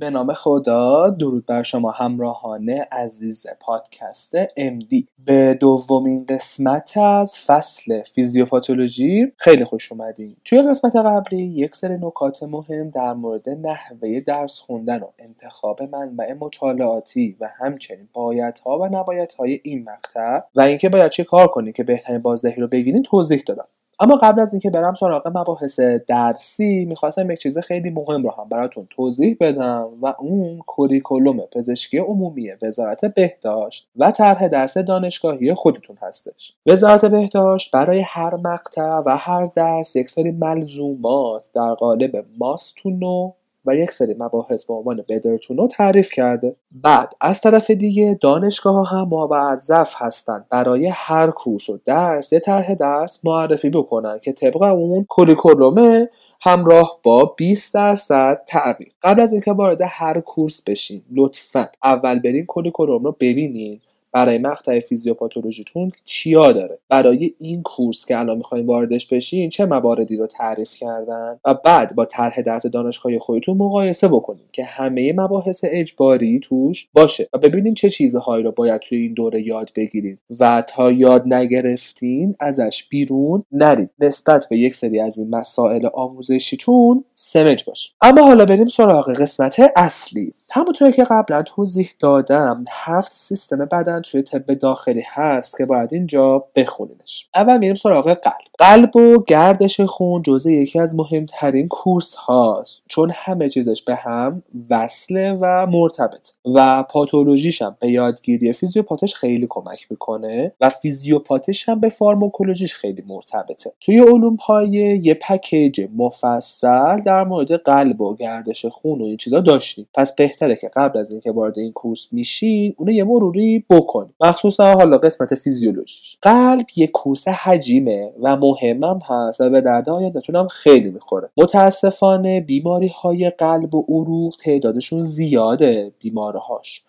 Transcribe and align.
به 0.00 0.10
نام 0.10 0.32
خدا 0.32 1.10
درود 1.10 1.46
بر 1.46 1.62
شما 1.62 1.90
همراهان 1.90 2.70
عزیز 2.70 3.46
پادکست 3.60 4.44
MD 4.44 5.04
به 5.24 5.56
دومین 5.60 6.26
قسمت 6.28 6.96
از 6.96 7.36
فصل 7.36 8.02
فیزیوپاتولوژی 8.02 9.32
خیلی 9.36 9.64
خوش 9.64 9.92
اومدین. 9.92 10.36
توی 10.44 10.62
قسمت 10.62 10.96
قبلی 10.96 11.42
یک 11.42 11.76
سری 11.76 11.94
نکات 11.94 12.42
مهم 12.42 12.90
در 12.90 13.12
مورد 13.12 13.48
نحوه 13.48 14.20
درس 14.20 14.58
خوندن 14.58 15.00
و 15.00 15.08
انتخاب 15.18 15.82
منبع 15.82 16.32
مطالعاتی 16.32 17.36
و 17.40 17.48
همچنین 17.58 18.08
بایدها 18.12 18.78
و 18.78 18.86
نبایدهای 18.86 19.60
این 19.64 19.84
مقطع 19.84 20.40
و 20.54 20.60
اینکه 20.60 20.88
باید 20.88 21.10
چه 21.10 21.24
کار 21.24 21.48
کنید 21.48 21.74
که 21.74 21.84
بهترین 21.84 22.18
بازدهی 22.18 22.60
رو 22.60 22.68
بگیرین 22.68 23.02
توضیح 23.02 23.42
دادم. 23.46 23.68
اما 24.02 24.16
قبل 24.16 24.40
از 24.40 24.52
اینکه 24.52 24.70
برم 24.70 24.94
سراغ 24.94 25.28
مباحث 25.28 25.80
درسی 25.80 26.84
می‌خواستم 26.84 27.30
یک 27.30 27.38
چیز 27.38 27.58
خیلی 27.58 27.90
مهم 27.90 28.22
رو 28.22 28.30
هم 28.30 28.48
براتون 28.48 28.86
توضیح 28.90 29.36
بدم 29.40 29.88
و 30.02 30.14
اون 30.18 30.58
کوریکولوم 30.58 31.40
پزشکی 31.40 31.98
عمومی 31.98 32.50
وزارت 32.62 33.04
بهداشت 33.04 33.88
و 33.96 34.10
طرح 34.10 34.48
درس 34.48 34.78
دانشگاهی 34.78 35.54
خودتون 35.54 35.96
هستش. 36.02 36.56
وزارت 36.66 37.04
بهداشت 37.04 37.70
برای 37.70 38.00
هر 38.00 38.36
مقطع 38.36 39.02
و 39.06 39.16
هر 39.16 39.46
درس 39.46 39.96
یک 39.96 40.10
سری 40.10 40.30
ملزومات 40.30 41.50
در 41.54 41.74
قالب 41.74 42.24
must 42.38 42.85
know 42.85 43.32
و 43.66 43.76
یک 43.76 43.90
سری 43.90 44.14
مباحث 44.18 44.64
به 44.64 44.74
عنوان 44.74 45.04
better 45.08 45.32
to 45.32 45.40
know 45.40 45.56
رو 45.56 45.68
تعریف 45.68 46.10
کرده. 46.12 46.56
بعد 46.82 47.12
از 47.20 47.40
طرف 47.40 47.70
دیگه 47.70 48.18
دانشگاه 48.20 48.74
ها 48.74 48.82
هم 48.82 49.08
موظف 49.08 49.94
هستند 49.96 50.46
برای 50.50 50.86
هر 50.86 51.30
course 51.30 51.70
و 51.70 51.78
درس 51.84 52.32
یه 52.32 52.40
طرح 52.40 52.74
درس 52.74 53.20
معرفی 53.24 53.70
بکنن 53.70 54.18
که 54.18 54.32
طبق 54.32 54.62
اون 54.62 55.04
curriculum 55.04 55.99
ه 55.99 56.08
همراه 56.40 57.00
با 57.02 57.24
20 57.24 57.74
درصد 57.74 58.42
تغییر 58.46 58.92
قبل 59.02 59.20
از 59.20 59.32
اینکه 59.32 59.52
وارد 59.52 59.80
هر 59.84 60.20
course 60.20 60.62
بشین 60.62 61.02
لطفا 61.10 61.68
اول 61.84 62.18
برین 62.18 62.46
curriculum 62.46 63.04
رو 63.04 63.16
ببینین. 63.20 63.80
برای 64.12 64.38
مقطع 64.38 64.80
فیزیوپاتولوژیتون 64.80 65.92
چیا 66.04 66.52
داره؟ 66.52 66.78
برای 66.88 67.34
این 67.38 67.62
course 67.62 68.06
که 68.06 68.18
الان 68.18 68.36
می‌خواین 68.36 68.66
واردش 68.66 69.06
بشین 69.06 69.48
چه 69.48 69.66
مواردی 69.66 70.16
رو 70.16 70.26
تعریف 70.26 70.74
کردن؟ 70.74 71.38
و 71.44 71.54
بعد 71.54 71.94
با 71.94 72.04
طرح 72.04 72.40
درس 72.42 72.66
دانشگاهی 72.66 73.18
خودتون 73.18 73.56
مقایسه 73.56 74.08
بکنید 74.08 74.50
که 74.52 74.64
همه 74.64 75.12
مباحث 75.12 75.64
اجباری 75.68 76.40
توش 76.42 76.88
باشه 76.92 77.28
و 77.32 77.38
ببینین 77.38 77.74
چه 77.74 77.90
چیزهایی 77.90 78.44
رو 78.44 78.52
باید 78.52 78.80
توی 78.80 78.98
این 78.98 79.14
دوره 79.14 79.46
یاد 79.46 79.70
بگیرین. 79.76 80.18
و 80.40 80.62
تا 80.68 80.92
یاد 80.92 81.32
نگرفتین 81.32 82.34
ازش 82.40 82.84
بیرون 82.90 83.44
نرید 83.52 83.90
نسبت 83.98 84.46
به 84.50 84.58
یک 84.58 84.74
سری 84.74 85.00
از 85.00 85.18
این 85.18 85.30
مسائل 85.30 85.86
آموزشیتون 85.94 87.04
سمج 87.14 87.64
باشه 87.64 87.90
اما 88.00 88.22
حالا 88.22 88.44
بریم 88.44 88.68
سراغ 88.68 89.12
قسمت 89.12 89.72
اصلی. 89.76 90.34
همونطور 90.52 90.90
که 90.90 91.04
قبلا 91.04 91.42
توضیح 91.42 91.90
دادم 91.98 92.64
هفت 92.70 93.12
سیستم 93.12 93.64
بدن 93.64 94.00
توی 94.00 94.22
طب 94.22 94.54
داخلی 94.54 95.02
هست 95.12 95.58
که 95.58 95.66
باید 95.66 95.92
اینجا 95.92 96.44
بخونینش. 96.56 97.28
اول 97.34 97.58
میریم 97.58 97.74
سراغ 97.74 98.12
قلب. 98.12 98.34
قلب 98.58 98.96
و 98.96 99.24
گردش 99.26 99.80
خون 99.80 100.22
جزء 100.22 100.50
یکی 100.50 100.80
از 100.80 100.94
مهمترین 100.94 101.68
کورس 101.68 102.14
هاست 102.14 102.82
چون 102.88 103.10
همه 103.14 103.48
چیزش 103.48 103.82
به 103.82 103.94
هم 103.94 104.42
وصله 104.70 105.38
و 105.40 105.66
مرتبط. 105.66 106.30
و 106.54 106.82
پاتولوژیش 106.82 107.62
هم 107.62 107.76
به 107.80 107.90
یادگیری 107.90 108.52
فیزیوپاتش 108.52 109.14
خیلی 109.14 109.46
کمک 109.50 109.86
می‌کنه 109.90 110.52
و 110.60 110.68
فیزیوپاتش 110.68 111.68
هم 111.68 111.80
به 111.80 111.88
فارماکولوژیش 111.88 112.74
خیلی 112.74 113.04
مرتبطه. 113.08 113.72
توی 113.80 114.00
علوم 114.00 114.36
پایه 114.36 115.06
یه 115.06 115.14
پکیج 115.14 115.86
مفصل 115.96 117.00
در 117.06 117.24
مورد 117.24 117.52
قلب 117.52 118.00
و 118.00 118.16
گردش 118.16 118.66
خون 118.66 119.00
و 119.00 119.04
این 119.04 119.16
چیزا 119.16 119.40
داشتیم. 119.40 119.88
پس 119.94 120.14
بهتره 120.40 120.56
که 120.56 120.70
قبل 120.76 120.98
از 120.98 121.10
اینکه 121.10 121.32
وارد 121.32 121.58
این 121.58 121.72
کورس 121.72 122.08
میشین 122.12 122.74
اونو 122.76 122.92
یه 122.92 123.04
مروری 123.04 123.64
بکنید 123.70 124.14
مخصوصا 124.20 124.72
حالا 124.72 124.98
قسمت 124.98 125.34
فیزیولوژی 125.34 126.02
قلب 126.22 126.66
یه 126.76 126.86
کورس 126.86 127.28
حجیمه 127.28 128.12
و 128.22 128.36
مهمم 128.36 128.98
هست 129.06 129.40
و 129.40 129.50
به 129.50 129.60
درد 129.60 129.88
آیندهتون 129.88 130.48
خیلی 130.48 130.90
می‌خوره. 130.90 131.30
متاسفانه 131.36 132.40
بیماری 132.40 132.88
های 132.88 133.30
قلب 133.30 133.74
و 133.74 133.84
عروق 133.88 134.36
تعدادشون 134.36 135.00
زیاده 135.00 135.92
بیمارهاش 135.98 136.82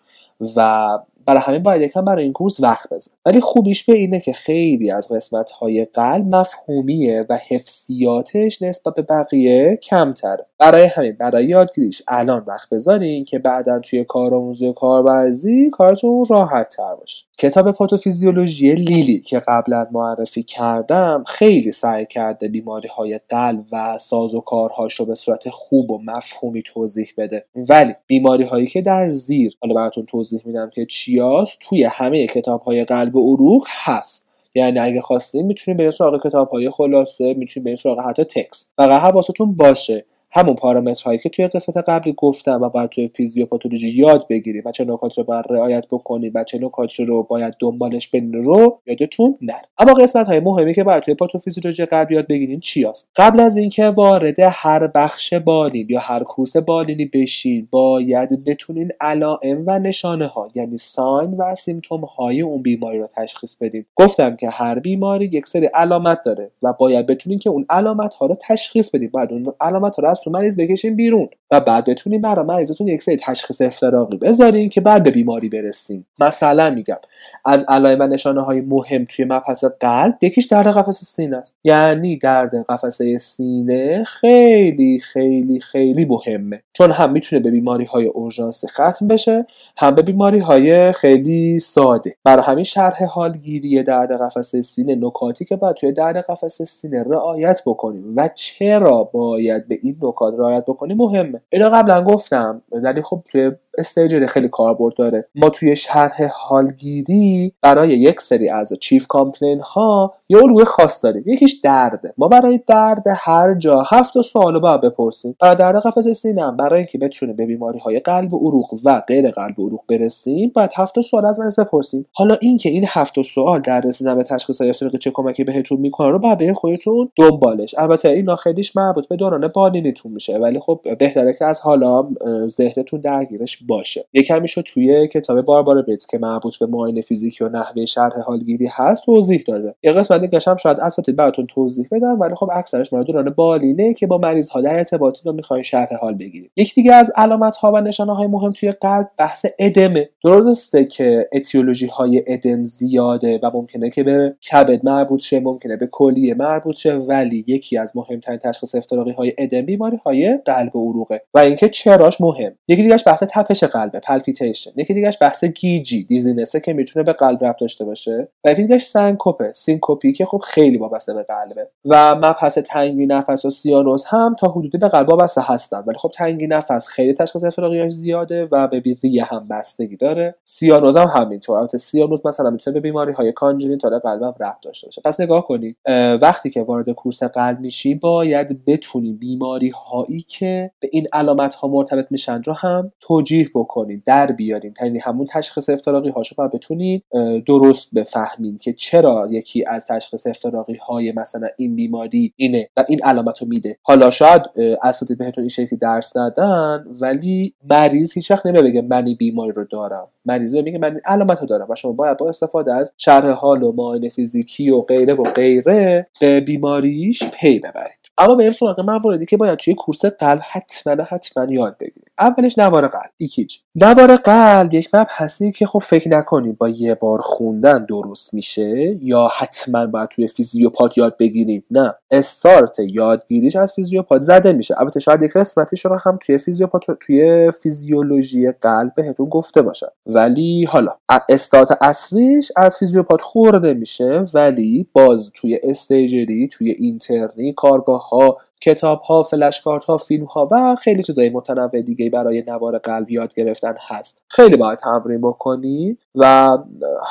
و 0.56 0.98
برای 1.26 1.40
همین 1.40 1.62
باید 1.62 1.82
یکم 1.82 2.04
برای 2.04 2.22
این 2.22 2.32
کورس 2.32 2.60
وقت 2.60 2.92
بزن 2.92 3.10
ولی 3.26 3.40
خوبیش 3.40 3.84
به 3.84 3.94
اینه 3.94 4.20
که 4.20 4.32
خیلی 4.32 4.90
از 4.90 5.08
قسمت 5.08 5.50
های 5.50 5.84
قلب 5.84 6.34
مفهومیه 6.34 7.26
و 7.28 7.38
حفظیاتش 7.48 8.62
نسبت 8.62 8.94
به 8.94 9.02
بقیه 9.02 9.76
کمتره. 9.76 10.46
برای 10.58 10.84
همین 10.84 11.12
برای 11.12 11.44
یادگیریش 11.44 12.02
الان 12.08 12.44
وقت 12.46 12.68
بذارین 12.68 13.24
که 13.24 13.38
بعدا 13.38 13.78
توی 13.78 14.04
کارآموزی 14.04 14.72
کارورزی 14.72 15.70
کارتون 15.70 16.24
راحت 16.30 16.68
تر 16.76 16.94
باشه. 16.94 17.26
کتاب 17.38 17.72
پاتوفیزیولوژی 17.72 18.74
لیلی 18.74 19.20
که 19.20 19.40
قبلا 19.48 19.86
معرفی 19.92 20.42
کردم 20.42 21.24
خیلی 21.26 21.72
سعی 21.72 22.06
کرده 22.06 22.48
بیماری 22.48 22.88
های 22.88 23.20
قلب 23.28 23.64
و 23.72 23.98
ساز 23.98 24.34
و 24.34 24.40
کارهاش 24.40 24.94
رو 24.94 25.06
به 25.06 25.14
صورت 25.14 25.48
خوب 25.48 25.90
و 25.90 25.98
مفهومی 26.04 26.62
توضیح 26.62 27.08
بده. 27.18 27.44
ولی 27.54 27.94
بیماری 28.06 28.44
هایی 28.44 28.66
که 28.66 28.82
در 28.82 29.08
زیر 29.08 29.56
حالا 29.60 29.74
براتون 29.74 30.06
توضیح 30.06 30.42
میدم 30.44 30.70
که 30.70 30.86
چیاست 31.12 31.58
توی 31.60 31.84
همه 31.84 32.26
کتاب 32.26 32.62
های 32.62 32.84
قلب 32.84 33.16
عروق 33.16 33.66
هست. 33.70 34.28
یعنی 34.54 34.78
اگه 34.78 35.00
خواستین 35.00 35.46
می‌تونید 35.46 35.78
به 35.78 35.90
سراغ 35.90 36.26
کتاب 36.26 36.50
های 36.50 36.70
خلاصه 36.70 37.34
می‌تونید 37.34 37.64
به 37.64 37.76
سراغ 37.76 38.00
حتی 38.00 38.24
تکست. 38.24 38.72
فقط 38.76 39.02
حواستون 39.02 39.56
باشه 39.56 40.04
همون 40.34 40.54
پارامترهایی 40.54 41.18
که 41.18 41.28
توی 41.28 41.46
قسمت 41.46 41.76
قبلی 41.76 42.14
گفتم 42.16 42.62
و 42.62 42.68
باید 42.68 42.90
توی 42.90 43.08
فیزیوپاتولوژی 43.08 43.90
یاد 43.90 44.26
بگیریم 44.28 44.62
و 44.66 44.72
چه 44.72 44.84
نکات 44.84 45.18
رو 45.18 45.24
باید 45.24 45.44
رعایت 45.50 45.86
بکنید 45.90 46.32
و 46.36 46.44
چه 46.44 46.58
نکات 46.58 47.00
رو 47.00 47.22
باید 47.22 47.54
دنبالش 47.58 48.08
بین 48.08 48.32
رو 48.32 48.80
یادتون 48.86 49.36
نره. 49.42 49.62
اما 49.78 49.94
قسمت 49.94 50.26
های 50.26 50.40
مهمی 50.40 50.74
که 50.74 50.84
باید 50.84 51.02
توی 51.02 51.14
پاتوفیزیولوژی 51.14 51.84
قبل 51.84 52.14
یاد 52.14 52.26
بگیریم 52.26 52.60
چی 52.60 52.84
هست 52.84 53.10
قبل 53.16 53.40
از 53.40 53.56
اینکه 53.56 53.88
وارد 53.88 54.36
هر 54.40 54.86
بخش 54.86 55.34
بالین 55.34 55.86
یا 55.90 56.00
هر 56.00 56.22
کورس 56.22 56.56
بالینی 56.56 57.04
بشین 57.04 57.68
باید 57.70 58.44
بتونین 58.44 58.92
علائم 59.00 59.64
و 59.66 59.78
نشانه 59.78 60.26
ها 60.26 60.48
یعنی 60.54 60.78
ساین 60.78 61.30
و 61.30 61.54
سیمتوم 61.54 62.00
های 62.00 62.40
اون 62.40 62.62
بیماری 62.62 62.98
رو 62.98 63.08
تشخیص 63.16 63.56
بدین. 63.56 63.84
گفتم 63.94 64.36
که 64.36 64.50
هر 64.50 64.78
بیماری 64.78 65.24
یک 65.24 65.46
سری 65.46 65.66
علامت 65.66 66.20
داره 66.24 66.50
و 66.62 66.72
باید 66.72 67.06
بتونین 67.06 67.38
که 67.38 67.50
اون 67.50 67.66
علامت 67.70 68.14
ها 68.14 68.26
رو 68.26 68.36
تشخیص 68.40 68.90
بدین. 68.90 69.10
بعد 69.14 69.32
اون 69.32 69.54
علامت 69.60 69.96
ها 69.96 70.02
رو 70.02 70.08
تو 70.22 70.30
مریض 70.30 70.56
بکشین 70.56 70.96
بیرون. 70.96 71.28
و 71.52 71.60
بعد 71.60 71.90
بتونین 71.90 72.20
برای 72.20 72.44
مریضتون 72.44 72.88
یک 72.88 73.02
سری 73.02 73.16
تشخیص 73.16 73.60
افتراقی 73.60 74.16
بذارین 74.16 74.68
که 74.68 74.80
بعد 74.80 75.02
به 75.02 75.10
بیماری 75.10 75.48
برسیم. 75.48 76.06
مثلا 76.20 76.70
میگم 76.70 76.96
از 77.44 77.64
علائم 77.68 78.00
و 78.00 78.06
نشانه 78.06 78.42
های 78.42 78.60
مهم 78.60 79.04
توی 79.04 79.24
مبحث 79.24 79.64
قلب 79.80 80.14
یکیش 80.20 80.46
درد 80.46 80.66
قفس 80.66 81.04
سینه 81.04 81.36
است. 81.36 81.56
یعنی 81.64 82.18
درد 82.18 82.66
قفسه 82.68 83.18
سینه 83.18 84.04
خیلی 84.04 85.00
خیلی 85.00 85.60
خیلی 85.60 86.04
مهمه. 86.04 86.62
چون 86.72 86.90
هم 86.90 87.12
می‌تونه 87.12 87.42
به 87.42 87.50
بیماری 87.50 87.84
های 87.84 88.06
اورژانسی 88.06 88.68
ختم 88.68 89.06
بشه 89.06 89.46
هم 89.76 89.94
به 89.94 90.02
بیماری 90.02 90.38
های 90.38 90.92
خیلی 90.92 91.60
ساده. 91.60 92.14
برای 92.24 92.42
همین 92.42 92.64
شرح 92.64 93.04
حالگیری 93.04 93.82
درد 93.82 94.12
قفسه 94.22 94.60
سینه 94.60 94.94
نکاتی 94.94 95.44
که 95.44 95.56
باید 95.56 95.76
توی 95.76 95.92
درد 95.92 96.16
قفسه 96.16 96.64
سینه 96.64 97.02
رعایت 97.02 97.62
بکنیم. 97.66 98.12
و 98.16 98.30
چرا 98.34 99.04
باید 99.04 99.68
به 99.68 99.78
این 99.82 99.96
نکات 100.12 100.34
رعایت 100.38 100.64
بکنیم 100.64 100.96
مهمه. 100.96 101.40
اینا 101.50 101.70
قبلا 101.70 102.02
گفتم 102.04 102.62
ولی 102.72 103.02
خب 103.02 103.22
توی 103.30 103.52
استیجر 103.78 104.26
خیلی 104.26 104.48
کاربرد 104.48 104.94
داره. 104.94 105.28
ما 105.34 105.50
توی 105.50 105.76
شرح 105.76 106.28
حالگیری 106.34 107.52
برای 107.62 107.88
یک 107.88 108.20
سری 108.20 108.48
از 108.48 108.72
chief 108.80 109.06
complaint 109.06 109.60
ها 109.60 110.14
یه 110.28 110.38
الگوی 110.38 110.64
خاص 110.64 111.04
داریم. 111.04 111.22
یکیش 111.26 111.52
درده 111.52 112.14
ما 112.18 112.28
برای 112.28 112.60
درد 112.66 113.04
هر 113.16 113.54
جا 113.54 113.82
هفت 113.82 114.22
سوال 114.22 114.60
باید 114.60 114.80
بپرسیم. 114.80 115.36
برای 115.40 115.56
درد 115.56 115.76
قفسه 115.76 116.08
سینه 116.08 116.50
برای 116.50 116.78
اینکه 116.78 116.98
بتونه 116.98 117.32
به 117.32 117.46
بیماری 117.46 117.78
های 117.78 118.00
قلب 118.00 118.34
عروق 118.34 118.74
و 118.84 119.00
غیر 119.00 119.30
قلب 119.30 119.58
و 119.58 119.66
عروق 119.66 119.82
برسیم 119.88 120.52
باید 120.54 120.70
هفت 120.76 121.00
سوال 121.00 121.26
از 121.26 121.40
مریض 121.40 121.60
بپرسیم. 121.60 122.06
حالا 122.12 122.34
اینکه 122.40 122.68
این 122.68 122.84
هفت 122.88 123.22
سوال 123.22 123.60
در 123.60 123.80
رسیدن 123.80 124.14
به 124.14 124.22
تشخیص 124.22 124.60
های 124.60 124.70
افتراقی 124.70 124.98
چه 124.98 125.10
کمکی 125.10 125.44
بهتون 125.44 125.80
می‌کنه 125.80 126.10
رو 126.10 126.18
باید 126.18 126.38
برین 126.38 126.54
خودتون 126.54 127.10
دنبالش. 127.16 127.74
البته 127.78 128.08
این 128.08 128.36
خیلیش 128.36 128.76
مربوط 128.76 129.08
به 129.08 129.16
دوران 129.16 129.48
بالینیتون 129.48 130.12
میشه 130.12 130.38
ولی 130.38 130.60
خب 130.60 130.80
بهتره 130.98 131.32
که 131.32 131.44
از 131.44 131.60
حالا 131.60 132.08
ذهنتون 132.48 133.00
درگیرش 133.00 133.61
باشه. 133.66 134.04
یکمی 134.12 134.48
شو 134.48 134.62
توی 134.62 135.08
کتاب 135.08 135.40
باربار 135.40 135.82
بیت 135.82 136.06
که 136.10 136.18
مربوط 136.18 136.58
به 136.58 136.66
معاینه 136.66 137.00
فیزیکی 137.00 137.44
و 137.44 137.48
نحوه 137.48 137.86
شرح 137.86 138.20
حالگیری 138.20 138.68
هست 138.72 139.04
توضیح 139.04 139.44
داده. 139.46 139.74
یه 139.82 139.92
قسمت 139.92 140.20
دیگه 140.20 140.38
هم 140.46 140.56
شاید 140.56 140.80
اساتید 140.80 141.16
براتون 141.16 141.46
توضیح 141.46 141.88
بدم 141.90 142.20
ولی 142.20 142.34
خب 142.34 142.50
اکثرش 142.52 142.92
مورد 142.92 143.06
دوران 143.06 143.30
بالینه 143.30 143.94
که 143.94 144.06
با 144.06 144.18
مریض 144.18 144.48
ها 144.48 144.60
در 144.60 144.76
ارتباطی 144.76 145.20
رو 145.24 145.32
می‌خواین 145.32 145.62
شرح 145.62 145.96
حال 146.00 146.14
بگیریم 146.14 146.50
یک 146.56 146.74
دیگه 146.74 146.94
از 146.94 147.12
علامت 147.16 147.56
ها 147.56 147.72
و 147.72 147.80
نشانه 147.80 148.14
های 148.14 148.26
مهم 148.26 148.52
توی 148.52 148.72
قلب 148.72 149.10
بحث 149.18 149.46
ادمه. 149.58 150.08
درسته 150.24 150.84
که 150.84 151.28
اتیولوژی 151.32 151.86
های 151.86 152.24
ادم 152.26 152.64
زیاده 152.64 153.40
و 153.42 153.50
ممکنه 153.54 153.90
که 153.90 154.02
به 154.02 154.36
کبد 154.52 154.84
مربوط 154.84 155.20
شه 155.20 155.40
ممکنه 155.40 155.76
به 155.76 155.86
کلیه 155.86 156.34
مربوط 156.34 156.76
شه 156.76 156.94
ولی 156.94 157.44
یکی 157.46 157.78
از 157.78 157.96
مهمترین 157.96 158.38
تشخیص 158.38 158.74
افتراقی 158.74 159.12
های 159.12 159.32
ادم 159.38 159.62
بیماری 159.62 159.96
های 159.96 160.38
قلب 160.44 160.76
و 160.76 160.90
عروقه. 160.90 161.22
و 161.34 161.38
اینکه 161.38 161.68
چراش 161.68 162.20
مهم. 162.20 162.52
یکی 162.68 162.82
دیگهش 162.82 163.02
بحث 163.06 163.22
تپش 163.52 163.64
قلبه 163.64 164.00
palpitation 164.00 164.70
یکی 164.76 164.94
دیگهش 164.94 165.18
بحث 165.20 165.44
گیجی 165.44 166.04
dizziness 166.04 166.54
ه 166.54 166.60
که 166.60 166.72
می‌تونه 166.72 167.04
به 167.04 167.12
قلب 167.12 167.44
ربط 167.44 167.60
داشته 167.60 167.84
باشه. 167.84 168.28
و 168.44 168.50
یکی 168.50 168.62
دیگهش 168.62 168.82
سنکوپه 168.82 169.52
syncope 169.52 170.12
که 170.12 170.24
خب 170.24 170.38
خیلی 170.38 170.78
وابسته 170.78 171.14
به 171.14 171.22
قلبه. 171.22 171.68
و 171.84 172.14
مبحث 172.14 172.58
تنگی 172.58 173.06
نفس 173.06 173.44
و 173.44 173.50
سیانوز 173.50 174.04
هم 174.04 174.36
تا 174.38 174.48
حدودی 174.48 174.78
به 174.78 174.88
قلب 174.88 175.08
وابسته 175.08 175.40
هستن. 175.44 175.84
ولی 175.86 175.98
خب 175.98 176.10
تنگی 176.14 176.46
نفس 176.46 176.86
خیلی 176.86 177.12
تشخیص 177.12 177.44
افتراقیاش 177.44 177.92
زیاده 177.92 178.48
و 178.52 178.68
به 178.68 178.82
ریه 179.02 179.24
هم 179.24 179.48
بستگی 179.50 179.96
داره. 179.96 180.34
سیانوز 180.44 180.96
هم 180.96 181.08
همینطور. 181.08 181.58
البته 181.58 181.78
سیانوز 181.78 182.20
مثلا 182.24 182.50
می‌تونه 182.50 182.74
به 182.74 182.80
بیماری 182.80 183.12
های 183.12 183.32
congenital 183.32 183.98
قلب 183.98 184.24
ربط 184.24 184.56
داشته 184.62 184.86
باشه. 184.86 185.02
پس 185.04 185.20
نگاه 185.20 185.44
کنید 185.46 185.76
وقتی 186.22 186.50
که 186.50 186.62
وارد 186.62 186.90
course 186.90 187.22
قلب 187.22 187.60
میشی 187.60 187.94
باید 187.94 188.64
بتونی 188.64 189.12
بیماری 189.12 189.68
هایی 189.68 190.20
که 190.20 190.70
به 190.80 190.88
این 190.92 191.08
علامت 191.12 191.54
ها 191.54 191.68
مرتبط 191.68 192.06
میشن 192.10 192.42
رو 192.42 192.52
هم 192.52 192.92
توجیه 193.00 193.41
بکنید 193.54 194.02
در 194.04 194.26
بیارین. 194.26 194.74
یعنی 194.82 194.98
همون 194.98 195.26
تشخیص 195.26 195.68
افتراقی 195.68 196.10
هاشو 196.10 196.34
باید 196.38 196.50
بتونید 196.50 197.04
درست 197.46 197.94
بفهمین 197.94 198.58
که 198.58 198.72
چرا 198.72 199.28
یکی 199.30 199.64
از 199.66 199.86
تشخیص 199.86 200.26
افتراقی 200.26 200.74
های 200.74 201.12
مثلا 201.16 201.48
این 201.56 201.76
بیماری 201.76 202.32
اینه 202.36 202.68
و 202.76 202.84
این 202.88 203.04
علامت 203.04 203.42
رو 203.42 203.48
میده. 203.48 203.78
حالا 203.82 204.10
شاید 204.10 204.42
اساتید 204.82 205.18
بهتون 205.18 205.42
این 205.42 205.48
شکلی 205.48 205.78
درس 205.78 206.16
ندن 206.16 206.84
ولی 207.00 207.54
مریض 207.70 208.12
هیچ 208.12 208.30
وقت 208.30 208.46
نمیگه 208.46 208.82
من 208.82 209.06
این 209.06 209.16
بیماری 209.16 209.52
رو 209.52 209.64
دارم. 209.64 210.08
مریض 210.24 210.54
میگه 210.54 210.78
من 210.78 210.90
این 210.90 211.00
علامت 211.04 211.40
رو 211.40 211.46
دارم 211.46 211.66
و 211.70 211.74
شما 211.74 211.92
باید 211.92 212.16
با 212.16 212.28
استفاده 212.28 212.74
از 212.74 212.92
شرح 212.96 213.30
حال 213.30 213.62
و 213.62 213.72
معاینه 213.72 214.08
فیزیکی 214.08 214.70
و 214.70 214.80
غیره 214.80 215.14
و 215.14 215.22
غیره 215.22 216.06
به 216.20 216.40
بیماریش 216.40 217.22
پی 217.24 217.58
ببرید. 217.58 218.01
اما 218.18 218.34
بریم 218.34 218.52
سراغ 218.52 218.80
مواردی 218.80 219.26
که 219.26 219.36
باید 219.36 219.58
توی 219.58 219.74
course 219.74 220.04
قلب 220.04 220.40
حتما 220.50 221.04
حتما 221.04 221.46
یاد 221.50 221.76
بگیریم. 221.78 222.10
اولش 222.18 222.58
نوار 222.58 222.88
قلب 222.88 223.10
ECG 223.16 223.56
نوار 223.74 224.16
قلب 224.16 224.74
یک 224.74 224.94
مبحثی 224.94 225.52
که 225.52 225.66
خب 225.66 225.78
فکر 225.78 226.08
نکنید 226.08 226.58
با 226.58 226.68
یه 226.68 226.94
بار 226.94 227.18
خوندن 227.20 227.84
درست 227.84 228.34
میشه 228.34 228.98
یا 229.00 229.28
حتما 229.38 229.86
باید 229.86 230.08
توی 230.08 230.28
فیزیوپات 230.28 230.98
یاد 230.98 231.16
بگیریم. 231.16 231.64
نه. 231.70 231.94
استارت 232.12 232.76
یادگیریش 232.78 233.56
از 233.56 233.72
فیزیوپات 233.72 234.20
زده 234.20 234.52
میشه. 234.52 234.80
البته 234.80 235.00
شاید 235.00 235.22
یک 235.22 235.32
قسمتیش 235.32 235.84
رو 235.84 235.98
هم 236.04 236.18
توی 236.22 236.38
فیزیوپات 236.38 236.84
توی 237.00 237.50
فیزیولوژی 237.50 238.52
قلب 238.52 238.94
بهتون 238.94 239.28
گفته 239.28 239.62
باشن 239.62 239.86
ولی 240.06 240.64
حالا 240.64 240.94
استارت 241.28 241.78
اصلیش 241.80 242.52
از 242.56 242.78
فیزیوپات 242.78 243.20
خورده 243.20 243.74
میشه 243.74 244.24
ولی 244.34 244.86
باز 244.92 245.30
توی 245.34 245.60
استیجری 245.62 246.48
توی 246.48 246.70
اینترنی 246.70 247.52
کارگاه 247.52 248.08
ها 248.08 248.38
کتاب 248.62 249.00
ها 249.00 249.22
فلش 249.22 249.60
کارت 249.60 249.84
ها 249.84 249.96
فیلم 249.96 250.24
ها 250.24 250.48
و 250.52 250.76
خیلی 250.76 251.02
چیزای 251.02 251.30
متنوع 251.30 251.82
دیگه 251.82 252.10
برای 252.10 252.44
نوار 252.46 252.78
قلب 252.78 253.10
یاد 253.10 253.34
گرفتن 253.34 253.74
هست. 253.88 254.22
خیلی 254.28 254.56
باید 254.56 254.78
تمرین 254.78 255.20
بکنی 255.20 255.98
و 256.14 256.58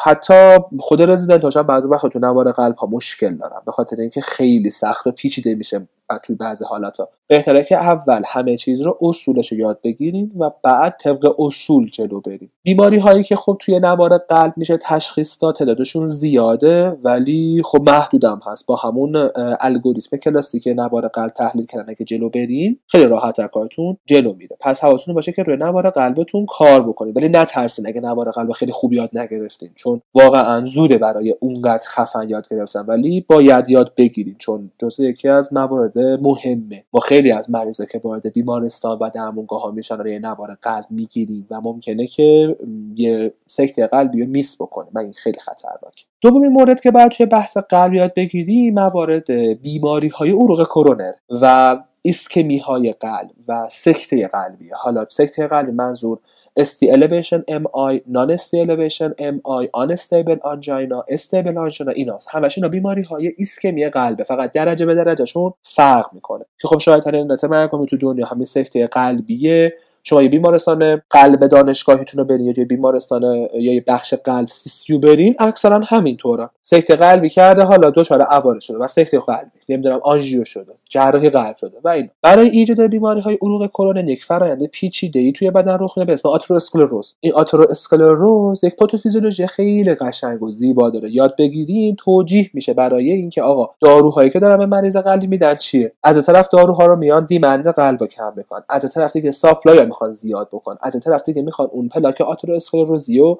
حتی 0.03 0.57
خود 0.79 1.01
رزیدنت 1.01 1.41
هاشم 1.43 1.61
بعضی 1.61 1.87
وقت 1.87 2.07
تو 2.07 2.19
نوار 2.19 2.51
قلب 2.51 2.75
ها 2.75 2.87
مشکل 2.87 3.35
دارن 3.35 3.61
به 3.65 3.71
خاطر 3.71 3.95
اینکه 3.99 4.21
خیلی 4.21 4.69
سخت 4.69 5.07
و 5.07 5.11
پیچیده 5.11 5.55
میشه. 5.55 5.87
توی 6.17 6.35
بعضی 6.35 6.65
حالت 6.65 6.97
ها 6.97 7.09
بهتره 7.27 7.63
که 7.63 7.77
اول 7.77 8.21
همه 8.25 8.57
چیز 8.57 8.81
رو 8.81 8.97
اصولش 9.01 9.51
یاد 9.51 9.79
بگیریم 9.83 10.31
و 10.39 10.51
بعد 10.63 10.95
طبق 11.01 11.35
اصول 11.39 11.89
جلو 11.89 12.21
بریم. 12.21 12.51
بیماری 12.63 12.97
هایی 12.97 13.23
که 13.23 13.35
خب 13.35 13.57
توی 13.59 13.79
نوار 13.79 14.17
قلب 14.17 14.53
میشه 14.57 14.77
تشخیص 14.77 15.43
داد 15.43 15.55
تعدادشون 15.55 16.05
زیاده 16.05 16.89
ولی 16.89 17.61
خب 17.65 17.89
محدودم 17.89 18.39
هست. 18.47 18.65
با 18.65 18.75
همون 18.75 19.29
الگوریتم 19.59 20.17
کلاسیک 20.17 20.67
نوار 20.67 21.07
قلب 21.07 21.29
تحلیل 21.29 21.65
کردن 21.65 21.93
که 21.93 22.05
جلو 22.05 22.29
برین 22.29 22.79
خیلی 22.87 23.05
راحت 23.05 23.41
کارتون 23.41 23.97
جلو 24.05 24.33
میره. 24.33 24.57
پس 24.59 24.83
حواستون 24.83 25.15
باشه 25.15 25.31
که 25.31 25.43
روی 25.43 25.57
نوار 25.57 25.89
قلبتون 25.89 26.45
کار 26.45 26.81
بکنید. 26.81 27.17
ولی 27.17 27.29
نترسین 27.29 27.87
اگه 27.87 28.01
نوار 28.01 28.31
قلب 28.31 28.51
خیلی 28.51 28.71
خوب 28.71 28.93
یاد 28.93 29.09
نگرفتین 29.13 29.69
چون 29.75 30.01
واقعا 30.13 30.65
زوده 30.65 30.97
برای 30.97 31.35
اونقدر 31.39 31.83
خفن 31.87 32.29
یاد 32.29 32.47
گرفتن. 32.51 32.85
ولی 32.85 33.25
باید 33.29 33.69
یاد 33.69 33.93
بگیرید 33.97 34.37
چون 34.39 34.71
جزء 34.79 35.03
یکی 35.03 35.27
از 35.27 35.53
موارد 35.53 35.97
مهمه. 36.21 36.83
ما 36.93 36.99
خیلی 36.99 37.31
از 37.31 37.49
مریضا 37.49 37.85
که 37.85 38.01
وارد 38.03 38.33
بیمارستان 38.33 38.97
و 38.97 39.09
درمونگاه 39.09 39.61
ها 39.61 39.71
میشن 39.71 39.97
روی 39.97 40.19
نوار 40.19 40.57
قلب 40.61 40.85
می‌گیریم 40.89 41.47
و 41.51 41.61
ممکنه 41.61 42.07
که 42.07 42.57
یه 42.95 43.33
سکته 43.47 43.87
قلبی 43.87 44.21
رو 44.21 44.29
میس 44.29 44.61
بکنه 44.61 44.87
و 44.93 44.99
این 44.99 45.13
خیلی 45.13 45.39
خطرناکه 45.39 46.03
دومین 46.21 46.51
مورد 46.51 46.81
که 46.81 46.91
باید 46.91 47.11
توی 47.11 47.25
بحث 47.25 47.57
قلب 47.57 47.93
یاد 47.93 48.13
بگیریم 48.13 48.73
موارد 48.73 49.31
بیماری 49.61 50.07
های 50.07 50.31
عروق 50.31 50.63
کرونر 50.63 51.13
و 51.29 51.77
ایسکمی 52.01 52.57
های 52.57 52.93
قلب 52.93 53.31
و 53.47 53.67
سکته 53.69 54.27
قلبی 54.27 54.69
حالا 54.73 55.05
سکته 55.09 55.47
قلبی 55.47 55.71
منظور 55.71 56.19
ST 56.59 56.83
elevation 56.95 57.41
MI 57.47 58.01
non 58.07 58.37
ST 58.37 58.53
elevation 58.53 59.11
MI 59.19 59.69
unstable 59.73 60.39
angina 60.43 61.03
استیبل 61.09 61.57
آنژینا 61.57 61.91
ایناست. 61.91 62.27
همش 62.31 62.57
اینا 62.57 62.69
بیماری 62.69 63.01
های 63.01 63.33
ایسکمی 63.37 63.89
قلبه. 63.89 64.23
فقط 64.23 64.51
درجه 64.51 64.85
به 64.85 64.95
درجهشون 64.95 65.53
فرق 65.61 66.13
می‌کنه. 66.13 66.45
که 66.61 66.67
خب 66.67 66.79
شاید 66.79 67.03
مرگ 67.45 67.85
تو 67.85 67.97
دنیا 67.97 68.25
همین 68.25 68.45
سکته 68.45 68.87
قلبیه. 68.87 69.73
شما 70.03 70.21
یه 70.21 70.29
بیمارستان 70.29 71.01
قلب 71.09 71.47
دانشگاهیتون 71.47 72.17
رو 72.19 72.25
برین 72.25 72.53
یا 72.57 72.65
بیمارستان 72.65 73.23
یا 73.53 73.73
یه 73.73 73.83
بخش 73.87 74.13
قلب 74.13 74.47
CCU 74.47 74.99
برین 74.99 75.35
اکثرا 75.39 75.81
همینطورن. 75.87 76.49
سکته 76.61 76.95
قلبی 76.95 77.29
کرده 77.29 77.63
حالا 77.63 77.89
دچار 77.89 78.21
عوارض 78.21 78.63
شده 78.63 78.77
و 78.77 78.87
سکته 78.87 79.19
قلبی 79.19 79.51
نمی‌دونم 79.69 79.99
آنژیو 80.03 80.43
شده 80.43 80.73
جراحی 80.89 81.29
قلب 81.29 81.55
شده 81.55 81.77
و 81.83 81.89
این 81.89 82.09
برای 82.21 82.49
ایجاد 82.49 82.81
بیماری 82.81 83.21
های 83.21 83.37
عروق 83.41 83.67
کرونر 83.67 84.07
یک 84.07 84.23
فرآیند 84.23 84.65
پیچیده 84.65 85.19
ای 85.19 85.31
توی 85.31 85.51
بدن 85.51 85.77
رخ 85.79 85.97
میده 85.97 86.05
به 86.05 86.13
اسم 86.13 86.29
آتروسکلروز. 86.29 87.15
این 87.19 87.33
آتروسکلروز 87.33 88.63
یک 88.63 88.75
پاتوفیزیولوژی 88.75 89.47
خیلی 89.47 89.93
قشنگ 89.93 90.43
و 90.43 90.51
زیبا 90.51 90.89
داره. 90.89 91.15
یاد 91.15 91.35
بگیرین 91.35 91.95
توجیه 91.95 92.49
میشه 92.53 92.73
برای 92.73 93.11
اینکه 93.11 93.41
آقا 93.41 93.69
داروهایی 93.79 94.29
که 94.29 94.39
دارن 94.39 94.57
به 94.57 94.65
مریض 94.65 94.97
قلبی 94.97 95.27
میدن 95.27 95.55
چیه؟ 95.55 95.91
از 96.03 96.25
طرف 96.25 96.49
داروها 96.49 96.85
رو 96.85 96.95
میان 96.95 97.25
demand 97.25 97.67
قلب 97.67 98.05
کم 98.05 98.33
می‌کنن. 98.35 98.63
از 98.69 98.93
طرف 98.93 99.13
دیگه 99.13 99.31
supply 99.31 99.85
می‌خوان 99.91 100.11
زیاد 100.11 100.49
بکنن 100.51 100.77
از 100.81 100.99
طرف 100.99 101.23
دیگه 101.23 101.41
می‌خوان 101.41 101.67
اون 101.71 101.87
پلاک 101.87 102.21
آتروسکلروزیو 102.21 103.37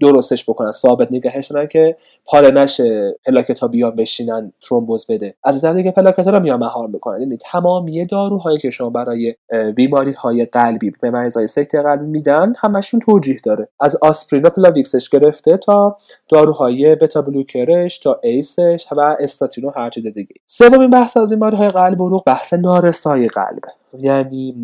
درستش 0.00 0.50
بکنن 0.50 0.72
ثابت 0.72 1.08
نگهش 1.10 1.52
که 1.70 1.96
پاره 2.24 2.50
نشه 2.50 3.18
پلاکت 3.26 3.58
ها 3.58 3.68
بیان 3.68 3.96
بشینن 3.96 4.52
ترومبوز 4.62 5.06
بده. 5.06 5.34
از 5.44 5.60
طرف 5.60 5.76
دیگه 5.76 5.90
پلاکت 5.90 6.24
ها 6.24 6.30
رو 6.30 6.40
میان 6.40 6.60
مهار 6.60 6.86
می‌کنن. 6.86 7.20
یعنی 7.20 7.36
تمامی 7.36 8.06
داروهایی 8.06 8.58
که 8.58 8.70
شما 8.70 8.90
برای 8.90 9.34
بیماری 9.76 10.12
های 10.12 10.44
قلبی 10.44 10.92
به 11.00 11.10
مریضای 11.10 11.46
سکته 11.46 11.82
قلبی 11.82 12.06
میدن 12.06 12.52
همشون 12.58 13.00
توجیه 13.00 13.40
داره. 13.44 13.68
از 13.80 13.96
آسپرین 14.02 14.42
و 14.42 14.50
پلاویکسش 14.50 15.08
گرفته 15.08 15.56
تا 15.56 15.96
داروهای 16.28 16.94
بتا 16.94 17.22
بلوکرش 17.22 17.98
تا 17.98 18.20
ACEش 18.22 18.86
و 18.96 19.16
استاتین 19.20 19.64
و 19.64 19.70
هر 19.76 19.90
چیز 19.90 20.06
دیگه. 20.06 20.34
سومین 20.46 20.90
بحث 20.90 21.16
از 21.16 21.28
بیماری 21.28 21.56
های 21.56 21.68
قلب 21.68 22.00
و 22.00 22.22
بحث 22.26 22.52
نارسایی 22.52 23.28
قلب. 23.28 23.62
یعنی 23.98 24.54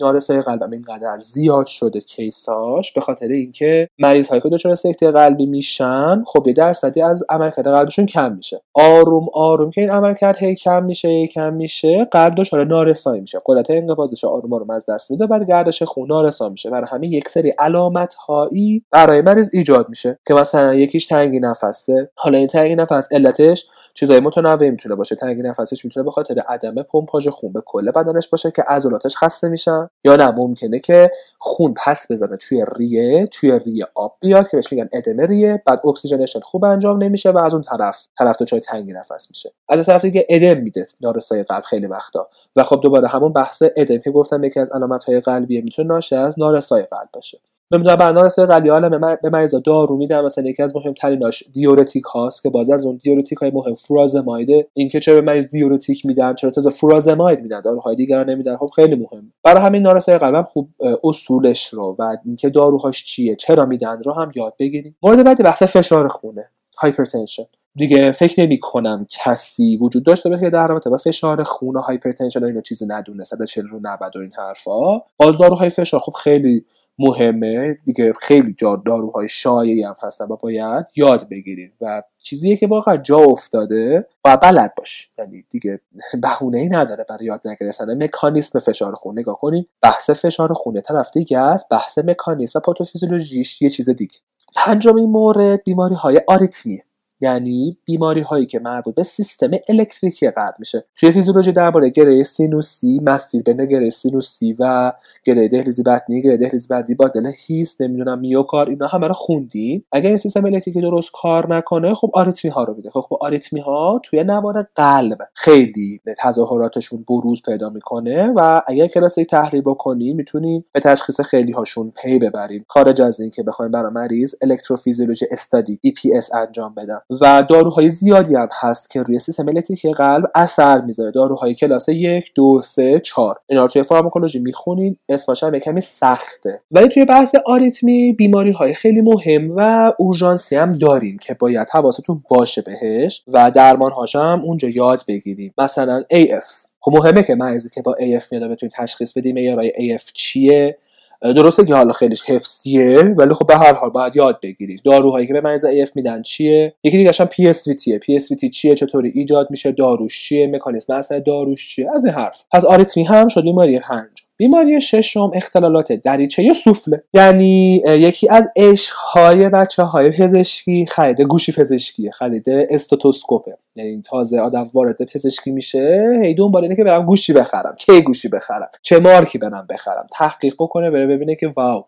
نارسایی 0.00 0.40
قلب 0.40 0.72
اینقدر 0.72 1.20
زیاد 1.20 1.66
شده 1.66 2.00
کیساش 2.00 2.92
به 2.92 3.00
خاطر 3.00 3.28
اینکه 3.28 3.88
مریض 3.98 4.31
هایی 4.32 4.42
که 4.42 4.48
دچار 4.48 4.74
سکته 4.74 5.10
قلبی 5.10 5.46
میشن 5.46 6.24
خب 6.26 6.46
یه 6.46 6.52
درصدی 6.52 7.02
از 7.02 7.24
عملکرد 7.28 7.66
قلبشون 7.66 8.06
کم 8.06 8.32
میشه. 8.32 8.60
آروم 8.74 9.26
آروم 9.34 9.70
که 9.70 9.80
این 9.80 9.90
عملکرد 9.90 10.38
هی 10.38 10.54
کم 10.54 10.84
میشه 10.84 11.08
هی 11.08 11.28
کم 11.28 11.52
میشه 11.52 12.04
قلب 12.04 12.34
دچار 12.34 12.64
نارسایی 12.64 13.20
میشه. 13.20 13.40
قدرت 13.46 13.70
انقباضش 13.70 14.24
آروم 14.24 14.52
آروم 14.52 14.70
از 14.70 14.86
دست 14.88 15.10
میده 15.10 15.26
بعد 15.26 15.48
گردش 15.48 15.82
خون 15.82 16.08
نارسا 16.08 16.48
میشه. 16.48 16.70
برای 16.70 16.86
همین 16.90 17.12
یک 17.12 17.28
سری 17.28 17.50
علامت 17.50 18.14
هایی 18.14 18.84
برای 18.90 19.22
مریض 19.22 19.50
ایجاد 19.52 19.88
میشه 19.88 20.18
که 20.26 20.34
مثلا 20.34 20.74
یکیش 20.74 21.06
تنگی 21.06 21.40
نفسه. 21.40 22.10
حالا 22.14 22.38
این 22.38 22.46
تنگی 22.46 22.74
نفس 22.74 23.12
علتش 23.12 23.66
چیزای 23.94 24.20
متنوعی 24.20 24.70
می‌تونه 24.70 24.94
باشه. 24.94 25.16
تنگی 25.16 25.42
نفسش 25.42 25.84
می‌تونه 25.84 26.04
به 26.04 26.10
خاطر 26.10 26.38
عدم 26.48 26.82
پمپاژ 26.82 27.28
خون 27.28 27.52
به 27.52 27.62
کل 27.66 27.90
بدنش 27.90 28.28
باشه 28.28 28.50
که 28.50 28.62
عضلاتش 28.68 29.16
خسته 29.16 29.48
میشن 29.48 29.88
یا 30.04 30.16
نه. 30.16 30.30
ممکنه 30.30 30.78
که 30.78 31.10
خون 31.38 31.74
پس 31.84 32.12
بزنه 32.12 32.36
توی 32.36 32.64
ریه 32.76 33.26
توی 33.26 33.58
ریه 33.58 33.86
آب 33.94 34.16
بیاد 34.22 34.48
که 34.48 34.56
بهش 34.56 34.72
میگن 34.72 34.88
ادمه 34.92 35.26
ریه 35.26 35.62
بعد 35.66 35.86
اکسیژنشن 35.86 36.40
خوب 36.40 36.64
انجام 36.64 37.02
نمیشه 37.02 37.30
و 37.30 37.38
از 37.38 37.54
اون 37.54 37.62
طرف 37.62 38.06
دچار 38.18 38.60
تنگی 38.60 38.92
نفس 38.92 39.26
میشه. 39.30 39.52
از 39.68 39.86
طرف 39.86 40.04
دیگه 40.04 40.26
ادم 40.28 40.60
میده 40.60 40.86
نارسایی 41.00 41.42
قلب 41.42 41.62
خیلی 41.62 41.86
وقتا. 41.86 42.28
و 42.56 42.62
خب 42.62 42.80
دوباره 42.82 43.08
همون 43.08 43.32
بحث 43.32 43.62
ادم 43.76 43.98
که 43.98 44.10
گفتم 44.10 44.44
یکی 44.44 44.60
از 44.60 44.70
علامت 44.70 45.04
های 45.04 45.20
قلبیه 45.20 45.60
می‌تونه 45.60 45.88
ناشی 45.88 46.16
از 46.16 46.38
نارسایی 46.38 46.84
قلب 46.84 47.08
باشه. 47.12 47.40
نمی‌دونم 47.72 47.96
بر 47.96 48.12
نارسایی 48.12 48.48
قلبی 48.48 48.68
حالا 48.68 49.16
به 49.22 49.30
مریضا 49.30 49.58
دارو 49.58 49.96
میدن. 49.96 50.20
مثلا 50.20 50.44
یکی 50.44 50.62
از 50.62 50.76
مهمتریناش 50.76 51.44
دیورتیک 51.52 52.04
هاست 52.04 52.42
که 52.42 52.50
باز 52.50 52.70
از 52.70 52.86
اون 52.86 52.96
دیورتیک 52.96 53.38
های 53.38 53.50
مهم 53.50 53.74
فوروزماید. 53.74 54.66
اینکه 54.74 55.00
چرا 55.00 55.14
به 55.14 55.20
مریض 55.20 55.50
دیورتیک 55.50 56.06
میدن 56.06 56.34
چرا 56.34 56.50
تازه 56.50 56.70
فوروزماید 56.70 57.40
میدن. 57.40 57.60
داروهای 57.60 57.96
دیگر 57.96 58.24
نمیدن. 58.24 58.56
خب 58.56 58.70
خیلی 58.76 58.94
مهم. 58.94 59.32
برای 59.42 59.62
همین 59.62 59.82
نارسایی 59.82 60.18
قلب 60.18 60.44
خوب 60.44 60.68
اصولش 61.04 61.68
رو 61.68 61.96
و 61.98 62.16
اینکه 62.24 62.50
داروهاش 62.50 63.04
چیه 63.04 63.36
چرا 63.36 63.66
میدن 63.66 64.02
رو 64.02 64.12
هم 64.12 64.30
یاد 64.34 64.54
بگیریم. 64.58 64.96
مورد 65.02 65.24
بعدی 65.24 65.42
بحث 65.42 65.62
فشار 65.62 66.08
خونه. 66.08 66.50
hypertension 66.78 67.44
دیگه 67.76 68.12
فکر 68.12 68.40
نمی 68.40 68.60
کنم 68.60 69.06
کسی 69.10 69.76
وجود 69.76 70.04
داشته 70.04 70.28
باشه 70.28 70.50
در 70.50 70.68
رابطه 70.68 70.90
با 70.90 70.96
فشار 70.96 71.42
خون 71.42 71.76
و 71.76 71.80
hypertension 71.80 72.42
و 72.42 72.46
اینا 72.46 72.60
چیزی 72.60 72.86
ندونه. 72.86 73.24
140 73.24 73.66
رو 73.66 73.78
90 73.78 74.16
و 74.16 74.18
این 74.18 74.32
حرفا. 74.38 74.98
باز 75.16 75.38
داروهای 75.38 75.68
فشار 75.68 76.00
خب 76.00 76.12
خیلی 76.12 76.64
مهمه. 76.98 77.78
دیگه 77.84 78.12
خیلی 78.20 78.54
جا 78.58 78.76
داروهای 78.76 79.28
شایعی 79.28 79.82
هم 79.82 79.96
هستن 80.02 80.24
و 80.24 80.36
باید 80.36 80.86
یاد 80.96 81.28
بگیرید 81.28 81.72
و 81.80 82.02
چیزیه 82.18 82.56
که 82.56 82.66
واقعا 82.66 82.96
جا 82.96 83.16
افتاده 83.16 84.08
و 84.24 84.36
بلد 84.36 84.74
باش. 84.76 85.10
یعنی 85.18 85.44
دیگه 85.50 85.80
بهونه 86.22 86.58
ای 86.58 86.68
نداره 86.68 87.04
برای 87.08 87.24
یاد 87.24 87.40
نگرفتن. 87.44 88.04
مکانیسم 88.04 88.58
فشار 88.58 88.94
خون. 88.94 89.18
نگاه 89.18 89.38
کنید 89.38 89.70
بحث 89.82 90.10
فشار 90.10 90.52
خونه. 90.52 90.80
طرف 90.80 91.10
دیگه 91.14 91.38
است 91.38 91.68
بحث 91.70 91.98
مکانیسم 91.98 92.58
و 92.58 92.62
پاتوفیزیولوژیش 92.62 93.62
یه 93.62 93.70
چیز 93.70 93.90
دیگه. 93.90 94.16
پنجمین 94.56 95.10
مورد 95.10 95.64
بیماری 95.64 95.94
های 95.94 96.20
آریتمیه. 96.28 96.84
یعنی 97.22 97.78
بیماری 97.84 98.20
هایی 98.20 98.46
که 98.46 98.58
مربوط 98.58 98.94
به 98.94 99.02
سیستم 99.02 99.50
الکتریکی 99.68 100.30
قلب 100.30 100.54
میشه. 100.58 100.84
توی 100.96 101.10
فیزیولوژی 101.10 101.52
درباره 101.52 101.90
گره 101.90 102.22
سینوسی 102.22 103.00
مسیر 103.02 103.42
بین 103.42 103.66
گره 103.66 103.90
سینوسی 103.90 104.56
و 104.58 104.92
گره 105.24 105.48
دهلیزی 105.48 105.82
بطنی 105.82 106.22
گره 106.22 106.36
دهلیزی 106.36 106.68
بطنی 106.68 106.94
باندل 106.94 107.32
هیس 107.46 107.82
نمی‌دونم 107.82 108.18
میوکارد 108.18 108.68
اینا 108.68 108.86
همه 108.86 109.06
رو 109.06 109.12
خوندین 109.12 109.84
اگر 109.92 110.08
این 110.08 110.16
سیستم 110.16 110.44
الکتریکی 110.44 110.80
درست 110.80 111.10
کار 111.22 111.54
نکنه 111.54 111.94
خب 111.94 112.10
آریتمی 112.14 112.50
ها 112.50 112.64
رو 112.64 112.74
میده. 112.74 112.90
خب, 112.90 113.18
آریتمی 113.20 113.60
ها 113.60 114.00
توی 114.04 114.24
نوار 114.24 114.66
قلب 114.74 115.18
خیلی 115.34 116.00
تظاهراتشون 116.18 117.04
بروز 117.08 117.42
پیدا 117.42 117.70
می‌کنه 117.70 118.32
و 118.36 118.62
اگر 118.66 118.86
کلاسیک 118.86 119.24
تحلیل 119.24 119.62
بکنی 119.62 120.14
می‌تونیم 120.14 120.64
به 120.72 120.80
تشخیص 120.80 121.20
خیلی 121.20 121.52
هاشون 121.52 121.92
پی 122.02 122.18
ببریم. 122.18 122.64
خارج 122.68 123.02
از 123.02 123.20
اینکه 123.20 123.42
بخوایم 123.42 123.70
برای 123.70 123.92
مریض 123.92 124.34
الکتروفیزیولوژی 124.42 125.26
study 125.30 125.80
EPS 125.86 126.36
انجام 126.36 126.74
بدم. 126.74 127.02
و 127.20 127.42
داروهای 127.48 127.90
زیادی 127.90 128.34
هم 128.34 128.48
هست 128.60 128.90
که 128.90 129.02
روی 129.02 129.18
سیستم 129.18 129.48
الکتریکی 129.48 129.92
قلب 129.92 130.24
اثر 130.34 130.80
می‌ذاره. 130.80 131.10
داروهای 131.10 131.54
کلاس 131.54 131.88
یک 131.88 132.32
دو 132.34 132.60
سه 132.64 133.00
چهار. 133.00 133.36
اینا 133.46 133.62
رو 133.62 133.68
توی 133.68 133.82
فارماکولوژی 133.82 134.38
می‌خونید 134.38 134.98
اسمش 135.08 135.42
هم 135.42 135.58
کمی 135.58 135.80
سخته. 135.80 136.62
ولی 136.70 136.88
توی 136.88 137.04
بحث 137.04 137.34
آریتمی 137.46 138.12
بیماری 138.12 138.50
های 138.50 138.74
خیلی 138.74 139.00
مهم 139.00 139.56
و 139.56 139.92
اورژانسی 139.98 140.56
هم 140.56 140.72
داریم 140.72 141.18
که 141.18 141.34
باید 141.34 141.68
حواستون 141.72 142.22
باشه 142.28 142.62
بهش 142.62 143.22
و 143.28 143.50
درمان 143.50 143.92
هم 144.14 144.42
اونجا 144.44 144.68
یاد 144.68 145.02
بگیریم. 145.08 145.54
مثلا 145.58 146.02
AF 146.12 146.66
خب 146.80 146.92
مهمه 146.92 147.22
که 147.22 147.34
مریضی 147.34 147.70
که 147.70 147.82
با 147.82 147.94
AF 147.94 148.24
میاد 148.32 148.50
بتونید 148.50 148.72
تشخیص 148.72 149.12
بدیم 149.12 149.34
معیارهای 149.34 149.98
AF 149.98 150.12
چیه؟ 150.12 150.78
درسته 151.22 151.64
که 151.64 151.74
حالا 151.74 151.92
خیلیش 151.92 152.22
حفظیه 152.22 153.02
ولی 153.02 153.34
خب 153.34 153.46
به 153.46 153.56
هر 153.56 153.72
حال 153.72 153.90
باید 153.90 154.16
یاد 154.16 154.40
بگیرید 154.42 154.82
داروهایی 154.84 155.26
که 155.26 155.32
به 155.32 155.40
مریض 155.40 155.64
AF 155.64 155.96
میدن 155.96 156.22
چیه؟ 156.22 156.74
یکی 156.84 156.96
دیگه 156.96 157.12
هم 157.20 157.26
پی 157.26 157.48
اس 157.48 157.66
وی 157.66 157.74
تیه 157.74 157.98
پی 157.98 158.16
اس 158.16 158.30
وی 158.30 158.36
تی 158.36 158.50
چیه؟ 158.50 158.74
چطوری 158.74 159.12
ایجاد 159.14 159.46
میشه؟ 159.50 159.72
داروش 159.72 160.22
چیه؟ 160.22 160.46
مکانیزم 160.46 160.92
اثر 160.92 161.18
داروش 161.18 161.74
چیه؟ 161.74 161.90
از 161.94 162.04
این 162.04 162.14
حرف. 162.14 162.44
پس 162.52 162.64
آریتمی 162.64 163.04
هم 163.04 163.28
شد 163.28 163.42
بیماری 163.42 163.78
پنج. 163.78 164.21
بیماری 164.36 164.80
ششم 164.80 165.30
اختلالات 165.34 165.92
دریچه 165.92 166.42
یا 166.42 166.54
سوفله. 166.54 167.02
یعنی 167.14 167.82
یکی 167.86 168.28
از 168.28 168.48
عشق‌های 168.56 169.48
بچه 169.48 169.82
های 169.82 170.10
پزشکی 170.10 170.86
خرید 170.86 171.20
گوشی 171.20 171.52
پزشکی 171.52 172.10
خرید 172.10 172.44
استتوسکوپه 172.48 173.56
یعنی 173.76 174.00
تازه 174.00 174.38
آدم 174.38 174.70
وارد 174.74 175.04
پزشکی 175.04 175.50
میشه 175.50 176.12
هی 176.22 176.34
دنبال 176.34 176.62
اینه 176.62 176.76
که 176.76 176.84
برم 176.84 177.06
گوشی 177.06 177.32
بخرم 177.32 177.74
کی 177.78 178.02
گوشی 178.02 178.28
بخرم 178.28 178.68
چه 178.82 179.00
مارکی 179.00 179.38
برم 179.38 179.66
بخرم 179.70 180.06
تحقیق 180.12 180.54
بکنه 180.58 180.90
بره 180.90 181.06
ببینه 181.06 181.34
که 181.34 181.48
واو 181.48 181.84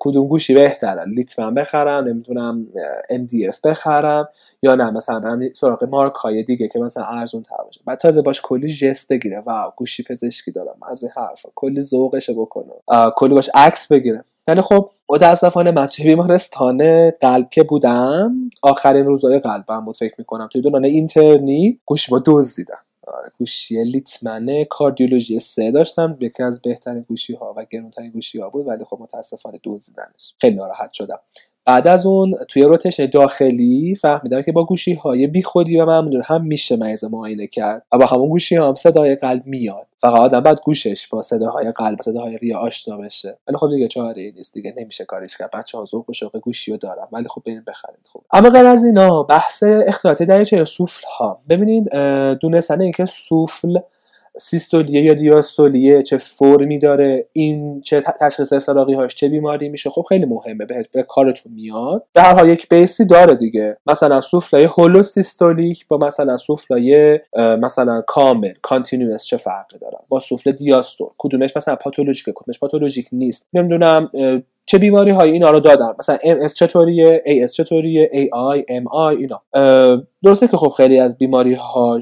کدوم 0.00 0.28
گوشی 0.28 0.54
بهتره 0.54 1.04
لیتمن 1.04 1.54
بخرم 1.54 2.04
نمی‌تونم 2.04 2.66
MDF 3.12 3.60
بخرم 3.64 4.28
یا 4.62 4.74
نه؟ 4.74 4.90
مثلا 4.90 5.20
برم 5.20 5.52
سراغ 5.52 5.84
مارک 5.84 6.14
های 6.14 6.42
دیگه 6.42 6.68
که 6.68 6.78
مثلا 6.78 7.04
ارزون 7.04 7.42
تر 7.42 7.62
باشه. 7.64 7.80
بعد 7.86 7.98
تازه 7.98 8.22
باش 8.22 8.40
کلی 8.42 8.68
جست 8.68 9.12
بگیره. 9.12 9.40
واو 9.40 9.72
گوشی 9.76 10.02
پزشکی 10.02 10.50
دارم 10.50 10.76
از 10.90 11.02
این 11.02 11.12
حرفا. 11.16 11.48
کلی 11.54 11.82
ذوقش 11.82 12.30
بکنه. 12.30 12.72
کلی 13.16 13.34
باش 13.34 13.50
عکس 13.54 13.92
بگیره. 13.92 14.24
ولی 14.46 14.60
خب 14.60 14.90
متاسفانه 15.08 15.70
من 15.70 15.86
توی 15.86 16.04
بیمارستان 16.04 17.10
قلب 17.10 17.50
که 17.50 17.62
بودم. 17.62 18.34
آخرین 18.62 19.06
روزهای 19.06 19.38
قلبم 19.38 19.84
بود 19.84 19.96
فکر 19.96 20.14
می‌کنم. 20.18 20.48
توی 20.52 20.62
دوران 20.62 20.84
اینترنی 20.84 21.80
گوشی 21.86 22.10
با 22.10 22.22
دزدیدم. 22.26 22.78
گوشی 23.38 23.84
لیتمنه 23.84 24.64
کاردیولوژی 24.64 25.38
سه 25.38 25.70
داشتم. 25.70 26.18
یکی 26.20 26.42
از 26.42 26.62
بهترین 26.62 27.02
گوشی 27.02 27.34
ها 27.34 27.54
و 27.56 27.64
گرونترین 27.70 28.10
گوشی 28.10 28.40
ها 28.40 28.50
بود 28.50 28.68
ولی 28.68 28.84
خب 28.84 28.98
متاسفانه 29.00 29.60
دزدیدنش. 29.64 30.34
خیلی 30.40 30.56
ناراحت 30.56 30.92
شدم. 30.92 31.20
بعد 31.64 31.88
از 31.88 32.06
اون 32.06 32.34
توی 32.48 32.62
روتشن 32.62 33.06
داخلی 33.06 33.94
فهمیدم 33.94 34.42
که 34.42 34.52
با 34.52 34.64
گوشی 34.64 34.94
های 34.94 35.26
بی 35.26 35.42
خودی 35.42 35.80
و 35.80 35.86
معمول 35.86 36.22
هم 36.24 36.44
میشه 36.44 36.76
مریض 36.76 37.04
معاینه 37.04 37.46
کرد 37.46 37.86
و 37.92 37.98
با 37.98 38.06
همون 38.06 38.28
گوشی 38.28 38.56
هم 38.56 38.74
صدای 38.74 39.14
قلب 39.14 39.46
میاد. 39.46 39.86
فقط 39.98 40.20
آدم 40.20 40.40
بعد 40.40 40.60
گوشش 40.64 41.08
با 41.08 41.22
صداهای 41.22 41.72
قلب 41.72 42.02
صداهای 42.02 42.38
ریه 42.38 42.56
آشنا 42.56 42.96
بشه. 42.96 43.38
ولی 43.48 43.56
خب 43.56 43.70
دیگه 43.70 43.88
چاره 43.88 44.32
نیست 44.36 44.54
دیگه 44.54 44.74
نمیشه 44.76 45.04
کارش 45.04 45.36
کرد. 45.36 45.50
بچه 45.50 45.78
ها 45.78 45.84
ذوق 45.84 46.10
و 46.10 46.12
شوق 46.12 46.38
گوشی 46.38 46.70
رو 46.70 46.76
دارم 46.76 47.08
ولی 47.12 47.28
خب 47.28 47.42
بریم 47.46 47.64
بخرید 47.66 48.06
خوب. 48.12 48.24
اما 48.32 48.50
غیر 48.50 48.66
از 48.66 48.84
اینا 48.84 49.22
بحث 49.22 49.62
اختلاط 49.62 50.22
دریچه 50.22 50.64
سوفل 50.64 51.06
ها 51.18 51.38
ببینید 51.48 51.96
دونستن 52.40 52.80
اینکه 52.80 53.06
سوفل 53.06 53.78
سیستولیه 54.38 55.02
یا 55.02 55.14
دیاستولیه 55.14 56.02
چه 56.02 56.16
فرمی 56.16 56.78
داره 56.78 57.26
این 57.32 57.80
چه 57.80 58.00
تشخیص 58.20 58.52
افتراقی 58.52 58.94
هاش 58.94 59.14
چه 59.14 59.28
بیماری 59.28 59.68
میشه 59.68 59.90
خب 59.90 60.02
خیلی 60.08 60.24
مهمه 60.24 60.64
به, 60.64 60.86
به 60.92 61.02
کارتون 61.02 61.52
میاد. 61.52 62.06
به 62.12 62.22
هر 62.22 62.34
حال 62.34 62.48
یک 62.48 62.68
بیسی 62.68 63.04
داره 63.04 63.34
دیگه. 63.34 63.76
مثلا 63.86 64.20
سوفلای 64.20 64.64
هولوسیستولیک 64.64 65.88
با 65.88 65.98
مثلا 65.98 66.36
سوفلای 66.36 67.20
مثلا 67.36 68.02
کامل 68.06 68.52
کانتینیوس 68.62 69.24
چه 69.24 69.36
فرقی 69.36 69.78
دارن؟ 69.78 70.00
با 70.08 70.20
سوفل 70.20 70.52
دیاستول 70.52 71.08
کدومش 71.18 71.56
مثلا 71.56 71.76
پاتولوژیک 71.76 72.34
کدومش 72.34 72.58
پاتولوژیک 72.58 73.08
نیست. 73.12 73.48
نمی‌دونم 73.52 74.10
چه 74.66 74.78
بیماری 74.78 75.10
های 75.10 75.30
اینا 75.30 75.50
رو 75.50 75.60
دادن؟ 75.60 75.92
مثلا 75.98 76.16
MS 76.16 76.52
چطوریه؟ 76.52 77.22
AS 77.26 77.52
چطوریه؟ 77.52 78.10
AI 78.12 78.60
MI 78.70 79.18
اینا. 79.18 79.42
درسته 80.22 80.48
که 80.48 80.56
خب 80.56 80.68
خیلی 80.68 80.98
از 80.98 81.18
بیماری 81.18 81.54
ها 81.54 82.00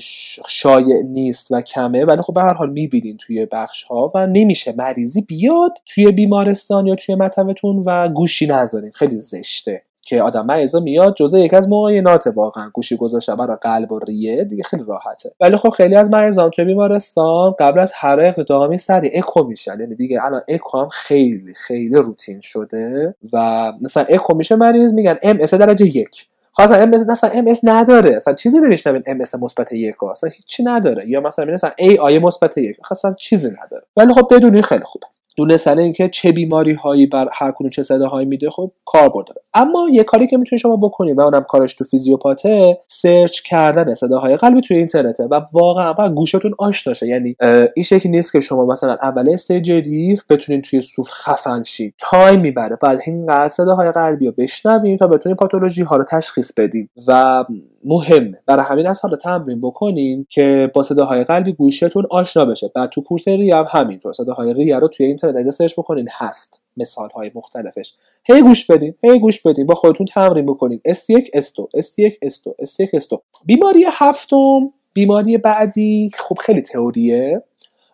شایع 0.48 1.02
نیست 1.02 1.46
و 1.50 1.60
کمه 1.60 2.04
ولی 2.04 2.22
خب 2.22 2.34
به 2.34 2.42
هر 2.42 2.54
حال 2.54 2.70
می‌بینین 2.70 3.16
توی 3.16 3.46
بخش 3.46 3.82
ها 3.82 4.12
و 4.14 4.26
نمیشه 4.26 4.74
مریضی 4.76 5.22
بیاد 5.22 5.72
توی 5.86 6.12
بیمارستان 6.12 6.86
یا 6.86 6.94
توی 6.94 7.14
مطبتون 7.14 7.82
و 7.86 8.08
گوشی 8.08 8.46
نذارین. 8.46 8.90
خیلی 8.90 9.16
زشته. 9.16 9.82
که 10.02 10.22
آدم 10.22 10.46
مریضا 10.46 10.80
میاد 10.80 11.14
جزء 11.16 11.38
یکی 11.38 11.56
از 11.56 11.68
معاینات 11.68 12.26
واقعا. 12.26 12.70
گوشی 12.72 12.96
گذاشته 12.96 13.34
برای 13.34 13.56
قلب 13.60 13.92
و 13.92 13.98
ریه 13.98 14.44
دیگه 14.44 14.62
خیلی 14.62 14.84
راحته. 14.86 15.32
ولی 15.40 15.56
خب 15.56 15.68
خیلی 15.68 15.94
از 15.94 16.10
مریضان 16.10 16.50
توی 16.50 16.64
بیمارستان 16.64 17.54
قبل 17.58 17.78
از 17.78 17.92
هر 17.94 18.20
اقدامی 18.20 18.78
سری 18.78 19.10
اکو 19.14 19.44
میشن. 19.44 19.80
یعنی 19.80 19.94
دیگه 19.94 20.24
الان 20.24 20.42
اکو 20.48 20.78
هم 20.78 20.88
خیلی 20.88 21.54
خیلی 21.54 21.94
روتین 21.94 22.40
شده 22.40 23.14
و 23.32 23.72
مثلا 23.80 24.04
اکو 24.08 24.34
میشه 24.34 24.56
مریض 24.56 24.92
میگن 24.92 25.16
ام 25.22 25.38
اس 25.40 25.54
درجه 25.54 25.86
یک. 25.86 26.26
خاصا 26.52 26.74
ام 26.74 26.94
اس 26.94 27.08
اصلا 27.10 27.30
ام 27.30 27.46
اس 27.48 27.60
نداره. 27.64 28.16
اصلا 28.16 28.34
چیزی 28.34 28.58
نمیشنوین 28.58 29.02
ام 29.06 29.20
اس 29.20 29.34
مثبت 29.34 29.72
یک 29.72 30.02
اصلا 30.02 30.30
هیچی 30.30 30.62
نداره. 30.62 31.08
یا 31.08 31.20
مثلا 31.20 31.44
مثلا 31.52 31.70
ای 31.78 31.98
آی 31.98 32.18
مثبت 32.18 32.58
یک. 32.58 32.76
اصلا 32.90 33.14
چیزی 33.14 33.48
نداره. 33.50 33.82
ولی 33.96 34.14
خب 34.14 34.34
بدونی 34.34 34.62
خیلی 34.62 34.84
خوبه. 34.84 35.06
دونستن 35.40 35.78
اینکه 35.78 36.08
چه 36.08 36.32
بیماری 36.32 36.72
هایی 36.72 37.06
بر 37.06 37.28
هر 37.32 37.52
کدوم 37.56 37.70
چه 37.70 37.82
صداهایی 37.82 38.26
میده 38.26 38.50
خب 38.50 38.72
کاربرد 38.84 39.26
داره 39.26 39.42
اما 39.54 39.88
یه 39.92 40.04
کاری 40.04 40.26
که 40.26 40.36
می‌تونید 40.36 40.60
شما 40.60 40.76
بکنید 40.76 41.18
و 41.18 41.20
اونم 41.20 41.42
کارش 41.42 41.74
تو 41.74 41.84
فیزیوپاته 41.84 42.78
سرچ 42.88 43.40
کردن 43.40 43.94
صداهای 43.94 44.36
قلبی 44.36 44.60
توی 44.60 44.76
اینترنته 44.76 45.24
و 45.24 45.40
واقعا 45.52 45.92
با 45.92 46.08
گوشتون 46.08 46.54
آشنا 46.58 46.92
شه 46.92 47.06
یعنی 47.06 47.36
این 47.76 47.84
شکلی 47.84 48.12
نیست 48.12 48.32
که 48.32 48.40
شما 48.40 48.66
مثلا 48.66 48.96
اول 49.02 49.30
استیج 49.30 49.70
ریخ 49.70 50.24
بتونید 50.30 50.64
توی 50.64 50.82
سوف 50.82 51.10
خفن 51.10 51.62
شید. 51.62 51.94
تایم 51.98 52.40
می‌بره. 52.40 52.76
بعد 52.82 53.00
اینقدر 53.06 53.48
صداهای 53.48 53.92
قلبی 53.92 54.26
رو 54.26 54.32
بشنویم 54.38 54.96
تا 54.96 55.06
بتونید 55.06 55.38
پاتولوژی 55.38 55.82
ها 55.82 55.96
رو 55.96 56.04
تشخیص 56.04 56.52
بدیم 56.56 56.90
و 57.06 57.44
مهمه. 57.84 58.38
برای 58.46 58.64
همین 58.64 58.86
از 58.86 59.00
حالا 59.00 59.16
تمرین 59.16 59.60
بکنین 59.60 60.26
که 60.28 60.70
با 60.74 60.82
صداهای 60.82 61.24
قلبی 61.24 61.52
گوشتون 61.52 62.06
آشنا 62.10 62.44
بشه. 62.44 62.70
بعد 62.74 62.90
تو 62.90 63.00
کورس 63.00 63.28
ری 63.28 63.50
هم 63.50 63.64
همینطور. 63.68 64.12
صداهای 64.12 64.54
ری 64.54 64.72
رو 64.72 64.88
توی 64.88 65.06
اینترنت 65.06 65.50
سرچ 65.50 65.72
بکنین 65.72 66.08
هست. 66.12 66.60
مثال 66.76 67.08
های 67.14 67.30
مختلفش. 67.34 67.94
هی 68.24 68.42
گوش 68.42 68.66
بدین 68.66 68.94
هی 69.02 69.18
گوش 69.18 69.42
بدین. 69.42 69.66
با 69.66 69.74
خودتون 69.74 70.06
تمرین 70.06 70.46
بکنین. 70.46 70.80
S1 70.88 71.40
S2 71.40 71.80
S1 71.80 72.12
S2 72.28 72.64
S1 72.64 73.00
S2 73.00 73.18
بیماری 73.46 73.84
هفتم 73.88 74.72
بیماری 74.92 75.38
بعدی 75.38 76.10
خب 76.14 76.38
خیلی 76.38 76.62
تئوریه. 76.62 77.42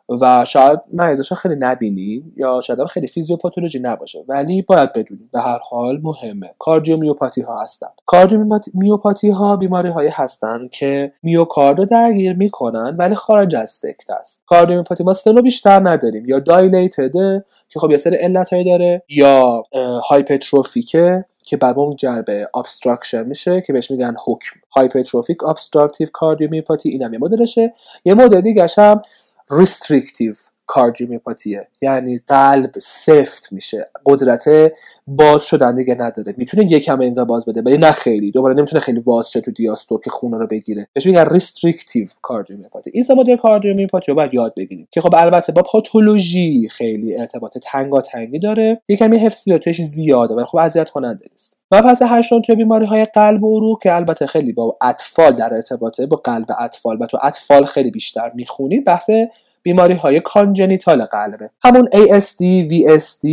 و 0.08 0.44
شاید 0.44 0.80
مریضاشا 0.92 1.34
خیلی 1.34 1.56
نبینی 1.58 2.24
یا 2.36 2.60
شاید 2.60 2.80
هم 2.80 2.86
خیلی 2.86 3.06
فیزیوپاتولوژی 3.06 3.78
نباشه 3.78 4.24
ولی 4.28 4.62
باید 4.62 4.92
بدونید 4.92 5.30
به 5.32 5.40
هر 5.40 5.58
حال 5.70 6.00
مهمه. 6.02 6.54
کاردیومیوپاتی 6.58 7.40
ها 7.40 7.62
هستن. 7.62 7.88
کاردیومیوپاتی 8.06 9.30
ها 9.30 9.56
بیماری 9.56 9.88
هایی 9.88 10.08
هستن 10.08 10.68
که 10.72 11.12
میوکارد 11.22 11.78
رو 11.78 11.84
درگیر 11.84 12.36
می‌کنن 12.36 12.96
ولی 12.98 13.14
خارج 13.14 13.56
از 13.56 13.70
سکت 13.70 14.10
است. 14.10 14.42
کاردیومیوپاتی 14.46 15.04
ما 15.04 15.10
استنو 15.10 15.42
بیشتر 15.42 15.88
نداریم. 15.88 16.24
یا 16.26 16.38
دایلیتده 16.38 17.44
که 17.68 17.80
خب 17.80 17.90
یه 17.90 17.96
سری 17.96 18.16
علت 18.16 18.52
هایی 18.52 18.64
داره 18.64 19.02
یا 19.08 19.62
hypertrophic 20.08 21.15
ه 21.15 21.24
که 21.44 21.56
بعد 21.56 21.76
منجر 21.96 22.31
به 22.31 22.48
obstruction 22.54 23.26
میشه 23.26 23.60
که 23.60 23.72
بهش 23.72 23.90
میگن 23.90 24.14
HOCM. 24.24 24.60
hypertrophic 24.76 25.44
obstructive 25.44 26.08
cardiomyopathy 26.12 26.88
اینم 26.88 27.12
یه 27.12 27.18
مدلشه. 27.18 27.74
یه 28.04 28.14
مدل 28.14 28.40
دیگه 28.40 28.66
هم 28.78 29.02
restrictive 29.50 30.34
cardiomyopathy 30.66 31.60
ه 31.60 31.66
یعنی 31.82 32.20
قلب 32.28 32.70
سفت 32.78 33.52
میشه. 33.52 33.88
قدرت 34.06 34.44
باز 35.06 35.44
شدن 35.44 35.74
دیگه 35.74 35.94
نداره. 35.94 36.34
می‌تونه 36.36 36.72
یکم 36.72 37.00
اینقدر 37.00 37.24
باز 37.24 37.46
بده 37.46 37.62
ولی 37.62 37.78
نه 37.78 37.92
خیلی. 37.92 38.30
دوباره 38.30 38.54
نمی‌تونه 38.54 38.80
خیلی 38.80 39.00
باز 39.00 39.30
شه 39.30 39.40
تو 39.40 39.50
دیاستول 39.50 40.00
که 40.00 40.10
خون 40.10 40.32
رو 40.32 40.46
بگیره. 40.46 40.88
بهش 40.92 41.06
میگن 41.06 41.24
restrictive 41.30 42.06
cardiomyopathy 42.22 42.90
این 42.94 43.04
مدل 43.16 43.36
کاردیومیوپاتی 43.36 44.12
رو 44.12 44.14
باید 44.14 44.34
یاد 44.34 44.54
بگیرید 44.56 44.88
که 44.90 45.00
خب 45.00 45.14
البته 45.14 45.52
با 45.52 45.62
پاتولوژی 45.62 46.68
خیلی 46.68 47.16
ارتباط 47.16 47.58
تنگا 47.58 48.00
تنگی 48.00 48.38
داره 48.38 48.80
یکمی 48.88 49.18
حفظیاتش 49.18 49.80
زیاده 49.80 50.34
ولی 50.34 50.44
خب 50.44 50.58
اذیت 50.58 50.90
کننده 50.90 51.24
نیست. 51.30 51.56
و 51.70 51.82
پس 51.82 52.02
هشتم 52.02 52.42
توی 52.42 52.54
بیماری 52.54 52.86
های 52.86 53.04
قلب 53.04 53.44
و 53.44 53.56
عروق 53.56 53.82
که 53.82 53.94
البته 53.94 54.26
خیلی 54.26 54.52
با 54.52 54.76
اطفال 54.82 55.36
در 55.36 55.54
ارتباطه 55.54 56.06
با 56.06 56.16
قلب 56.16 56.46
اطفال. 56.60 56.96
و 57.00 57.06
تو 57.06 57.18
اطفال 57.22 57.64
خیلی 57.64 57.90
بیشتر 57.90 58.32
می‌خونید 58.34 58.84
بحث 58.84 59.10
بیماری 59.66 59.94
های 59.94 60.20
congenital 60.20 61.04
قلبه 61.04 61.50
همون 61.64 61.88
ASD, 61.92 62.68
VSD, 62.70 63.26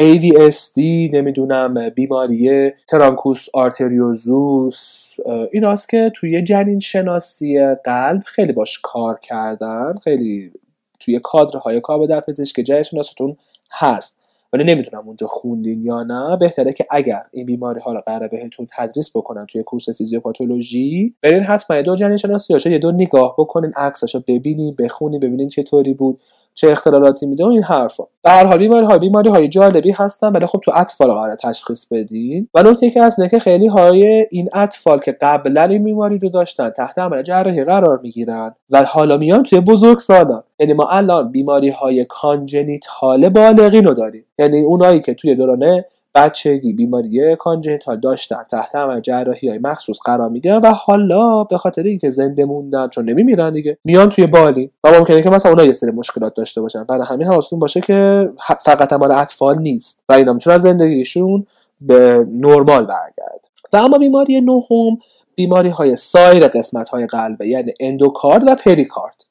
AVSD 0.00 0.78
نمی‌دونم 1.12 1.90
بیماری 1.90 2.70
truncus 2.88 3.46
arteriosus 3.54 5.10
ایناست 5.52 5.88
که 5.88 6.12
توی 6.14 6.42
جنین 6.42 6.80
شناسی 6.80 7.74
قلب 7.84 8.22
خیلی 8.26 8.52
باش 8.52 8.80
کار 8.82 9.18
کردن 9.18 9.94
خیلی 10.04 10.52
توی 11.00 11.20
کادرهای 11.22 11.80
کار 11.80 12.06
در 12.06 12.20
پزشک 12.20 12.60
جنین 12.60 12.82
شناستون 12.82 13.36
هست. 13.72 14.19
ولی 14.52 14.64
نمی‌دونم 14.64 15.06
اونجا 15.06 15.26
خوندین 15.26 15.84
یا 15.84 16.02
نه. 16.02 16.36
بهتره 16.36 16.72
که 16.72 16.86
اگر 16.90 17.22
این 17.32 17.46
بیماری 17.46 17.80
ها 17.80 17.92
رو 17.92 18.00
قراره 18.06 18.28
بهتون 18.28 18.66
تدریس 18.76 19.16
بکنن 19.16 19.46
توی 19.46 19.62
course 19.62 19.90
فیزیوپاتولوژی 19.90 21.14
برین 21.22 21.42
حتما 21.42 21.76
یه 21.76 21.82
دور 21.82 21.96
جنین 21.96 22.16
شناسی 22.16 22.70
یه 22.70 22.78
دور 22.78 22.94
نگاه 22.94 23.34
بکنین 23.38 23.72
عکساشو 23.76 24.20
ببینین 24.28 24.74
بخونین 24.78 25.20
ببینین 25.20 25.48
چطوری 25.48 25.94
بود. 25.94 26.20
چه 26.54 26.70
اختلالاتی 26.70 27.26
میده 27.26 27.44
و 27.44 27.48
این 27.48 27.62
حرفا. 27.62 28.04
به 28.22 28.30
هر 28.30 28.46
حال 28.46 28.58
بیماری 28.58 28.86
های 28.86 28.98
بیماری 28.98 29.30
های 29.30 29.48
جالبی 29.48 29.90
هستن 29.90 30.28
ولی 30.28 30.46
خب 30.46 30.60
تو 30.64 30.72
اطفال 30.74 31.12
قرار 31.12 31.34
تشخیص 31.34 31.86
بدین. 31.86 32.48
و 32.54 32.62
نکته 32.62 32.90
که 32.90 33.02
هست 33.02 33.30
که 33.30 33.38
خیلی 33.38 33.66
های 33.66 34.26
این 34.30 34.48
اطفال 34.52 34.98
که 34.98 35.16
قبلا 35.20 35.62
این 35.62 35.84
بیماری 35.84 36.18
رو 36.18 36.28
داشتن 36.28 36.70
تحت 36.70 36.98
عمل 36.98 37.22
جراحی 37.22 37.64
قرار 37.64 38.00
می‌گیرن 38.02 38.54
و 38.70 38.84
حالا 38.84 39.16
میان 39.16 39.42
توی 39.42 39.60
بزرگ 39.60 39.98
سالان 39.98 40.42
یعنی 40.58 40.72
ما 40.72 40.88
الان 40.88 41.32
بیماری 41.32 41.68
های 41.68 42.04
کانجنیتال 42.04 43.28
بالغین 43.28 43.84
رو 43.84 43.94
داریم. 43.94 44.24
یعنی 44.38 44.60
اونایی 44.60 45.00
که 45.00 45.14
توی 45.14 45.34
دورانه 45.34 45.84
بچگی 46.14 46.72
بیماری 46.72 47.36
کانجنتال 47.36 48.00
داشتن 48.00 48.42
تحت 48.50 48.76
عمل 48.76 49.00
جراحی 49.00 49.48
های 49.48 49.58
مخصوص 49.58 49.98
قرار 50.04 50.28
می‌گیرن 50.28 50.56
و 50.56 50.72
حالا 50.72 51.44
به 51.44 51.58
خاطر 51.58 51.82
اینکه 51.82 52.10
زنده 52.10 52.44
موندن 52.44 52.88
چون 52.88 53.10
نمیمیرن 53.10 53.50
دیگه 53.50 53.78
میان 53.84 54.08
توی 54.08 54.26
بالی 54.26 54.70
و 54.84 54.98
ممکنه 54.98 55.22
که 55.22 55.30
مثلا 55.30 55.50
اونها 55.50 55.66
یه 55.66 55.72
سری 55.72 55.90
مشکلات 55.90 56.34
داشته 56.34 56.60
باشن. 56.60 56.84
برای 56.84 57.06
همین 57.06 57.26
حواستون 57.26 57.58
باشه 57.58 57.80
که 57.80 58.30
فقط 58.60 58.92
مال 58.92 59.12
اطفال 59.12 59.58
نیست 59.58 60.04
و 60.08 60.12
اینا 60.12 60.32
می‌تونن 60.32 60.58
زندگیشون 60.58 61.46
به 61.80 62.26
نرمال 62.32 62.84
برگرد. 62.84 63.48
و 63.72 63.76
اما 63.76 63.98
بیماری 63.98 64.40
نهم 64.40 64.98
بیماری 65.34 65.68
های 65.68 65.96
سایر 65.96 66.48
قسمت 66.48 66.88
های 66.88 67.06
قلبه 67.06 67.48
یعنی 67.48 67.72
اندوکارد 67.80 68.42
و 68.46 68.54
پریکارد. 68.54 69.29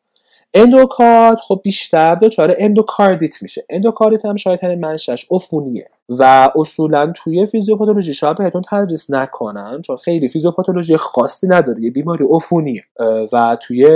اندوکارد 0.54 1.38
خب 1.40 1.62
بیشتر 1.64 2.16
دچار 2.16 2.56
اندوکاردیت 2.58 3.42
میشه. 3.42 3.66
اندوکاردیت 3.70 4.26
هم 4.26 4.36
شاید 4.36 4.66
منشأش 4.66 5.26
عفونیه 5.32 5.90
و 6.10 6.52
اصولا 6.56 7.14
توی 7.16 7.46
فیزیوپاتولوژی 7.46 8.14
شاید 8.14 8.38
بهتون 8.38 8.62
تدریس 8.70 9.12
نکنن 9.12 9.82
چون 9.82 9.96
خیلی 9.98 10.28
فیزیوپاتولوژی 10.28 10.98
خاصی 10.98 11.48
نداره 11.48 11.84
یه 11.84 11.92
بیماری 11.92 12.26
عفونیه. 12.32 12.84
و 13.34 13.58
توی 13.62 13.88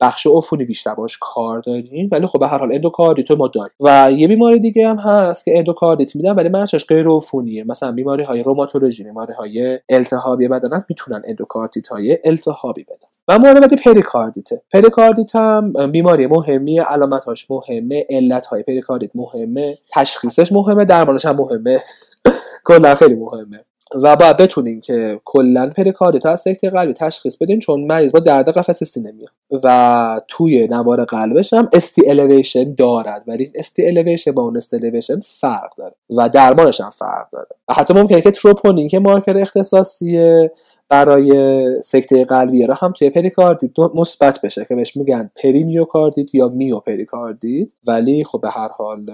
بخش 0.00 0.26
عفونی 0.26 0.64
بیشتر 0.64 0.94
باش 0.94 1.18
کار 1.20 1.60
داریم 1.60 2.08
ولی 2.12 2.26
خب 2.26 2.38
به 2.38 2.48
هر 2.48 2.58
حال 2.58 2.72
اندوکاردیت 2.72 3.30
ما 3.30 3.48
داریم. 3.48 3.72
و 3.80 4.12
یه 4.16 4.28
بیماری 4.28 4.60
دیگه 4.60 4.88
هم 4.88 4.96
هست 4.96 5.44
که 5.44 5.58
اندوکاردیت 5.58 6.16
میدن 6.16 6.32
ولی 6.32 6.48
منشأش 6.48 6.86
غیر 6.86 7.08
عفونیه. 7.08 7.64
مثلا 7.64 7.92
بیماری 7.92 8.22
های 8.22 8.42
روماتولوژی 8.42 9.04
بیماری 9.04 9.32
های 9.32 9.78
التهابی 9.88 10.48
بدن 10.48 10.84
می‌تونن 10.88 11.22
اندوکاردیت 11.24 11.88
های 11.88 12.18
التهابی 12.24 12.84
بدن. 12.84 13.11
و 13.28 13.38
مورد 13.38 13.60
بعدی 13.60 13.76
پریکاردیته. 13.76 14.62
پریکاردیت 14.72 15.36
هم 15.36 15.92
بیماری 15.92 16.26
مهمیه 16.26 16.82
علامتاش 16.82 17.50
مهمه 17.50 18.06
علت 18.10 18.46
های 18.46 18.62
پریکاردیت 18.62 19.10
مهمه 19.14 19.78
تشخیصش 19.92 20.52
مهمه 20.52 20.84
درمانش 20.84 21.24
هم 21.24 21.36
مهمه. 21.36 21.80
کلا 22.68 22.94
خیلی 22.94 23.14
مهمه. 23.14 23.64
و 23.94 24.16
باید 24.16 24.36
بتونین 24.36 24.80
که 24.80 25.20
کلا 25.24 25.70
پریکاردیت 25.76 26.26
از 26.26 26.40
سکته 26.40 26.70
قلبی 26.70 26.92
تشخیص 26.92 27.36
بدین 27.36 27.60
چون 27.60 27.84
مریض 27.84 28.12
با 28.12 28.18
درد 28.18 28.48
قفس 28.48 28.84
سینه 28.84 29.12
میاد. 29.12 29.30
و 29.64 30.20
توی 30.28 30.68
نوار 30.68 31.04
قلبش 31.04 31.52
هم 31.52 31.68
ST 31.72 32.10
elevation 32.10 32.74
دارد. 32.74 33.24
ولی 33.26 33.44
این 33.44 33.52
ST 33.56 33.86
elevation 33.86 34.32
با 34.32 34.42
اون 34.42 34.56
ST 34.56 34.76
elevation 34.76 35.20
فرق 35.20 35.76
داره. 35.76 35.94
و 36.16 36.28
درمانش 36.28 36.80
هم 36.80 36.90
فرق 36.90 37.30
داره. 37.32 37.48
و 37.68 37.74
حتی 37.74 37.94
ممکنه 37.94 38.20
که 38.20 38.30
تروپونین 38.30 38.88
که 38.88 38.98
مارکر 38.98 39.38
اختصاصیه 39.38 40.52
برای 40.92 41.82
سکته 41.82 42.24
قلبی 42.24 42.66
را 42.66 42.74
هم 42.74 42.92
توی 42.92 43.10
پریکاردیت 43.10 43.70
مثبت 43.94 44.40
بشه 44.40 44.64
که 44.64 44.74
بهش 44.74 44.96
میگن 44.96 45.30
پریمیوکاردیت 45.42 46.34
یا 46.34 46.48
میو 46.48 46.78
پریکاردیت 46.80 47.68
ولی 47.86 48.24
خب 48.24 48.40
به 48.40 48.50
هر 48.50 48.68
حال 48.68 49.06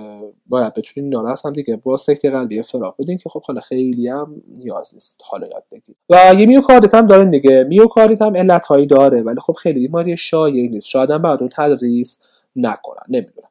باید 0.46 0.74
بتونین 0.74 1.16
اینا 1.16 1.34
هم 1.44 1.52
دیگه 1.52 1.76
با 1.76 1.96
سکته 1.96 2.30
قلبی 2.30 2.58
افتراق 2.60 2.94
بدین 2.98 3.18
که 3.18 3.28
خب 3.28 3.42
حالا 3.42 3.60
خیلی 3.60 4.08
هم 4.08 4.42
نیاز 4.58 4.94
نیست. 4.94 5.16
حالا 5.24 5.46
یاد 5.46 5.64
بگیر 5.72 5.96
و 6.10 6.34
یه 6.40 6.46
میوکاردیت 6.46 6.94
هم 6.94 7.06
داره 7.06 7.24
دیگه. 7.24 7.64
میوکاردیت 7.64 8.22
هم 8.22 8.36
علت 8.36 8.66
هایی 8.66 8.86
داره 8.86 9.22
ولی 9.22 9.40
خب 9.40 9.52
خیلی 9.52 9.80
بیماری 9.80 10.16
شایعی 10.16 10.68
نیست. 10.68 10.86
شاید 10.86 11.10
هم 11.10 11.22
بعد 11.22 11.40
اون 11.40 11.50
تدریس 11.56 12.22
نکنن. 12.56 13.02
نمی‌دونم. 13.08 13.47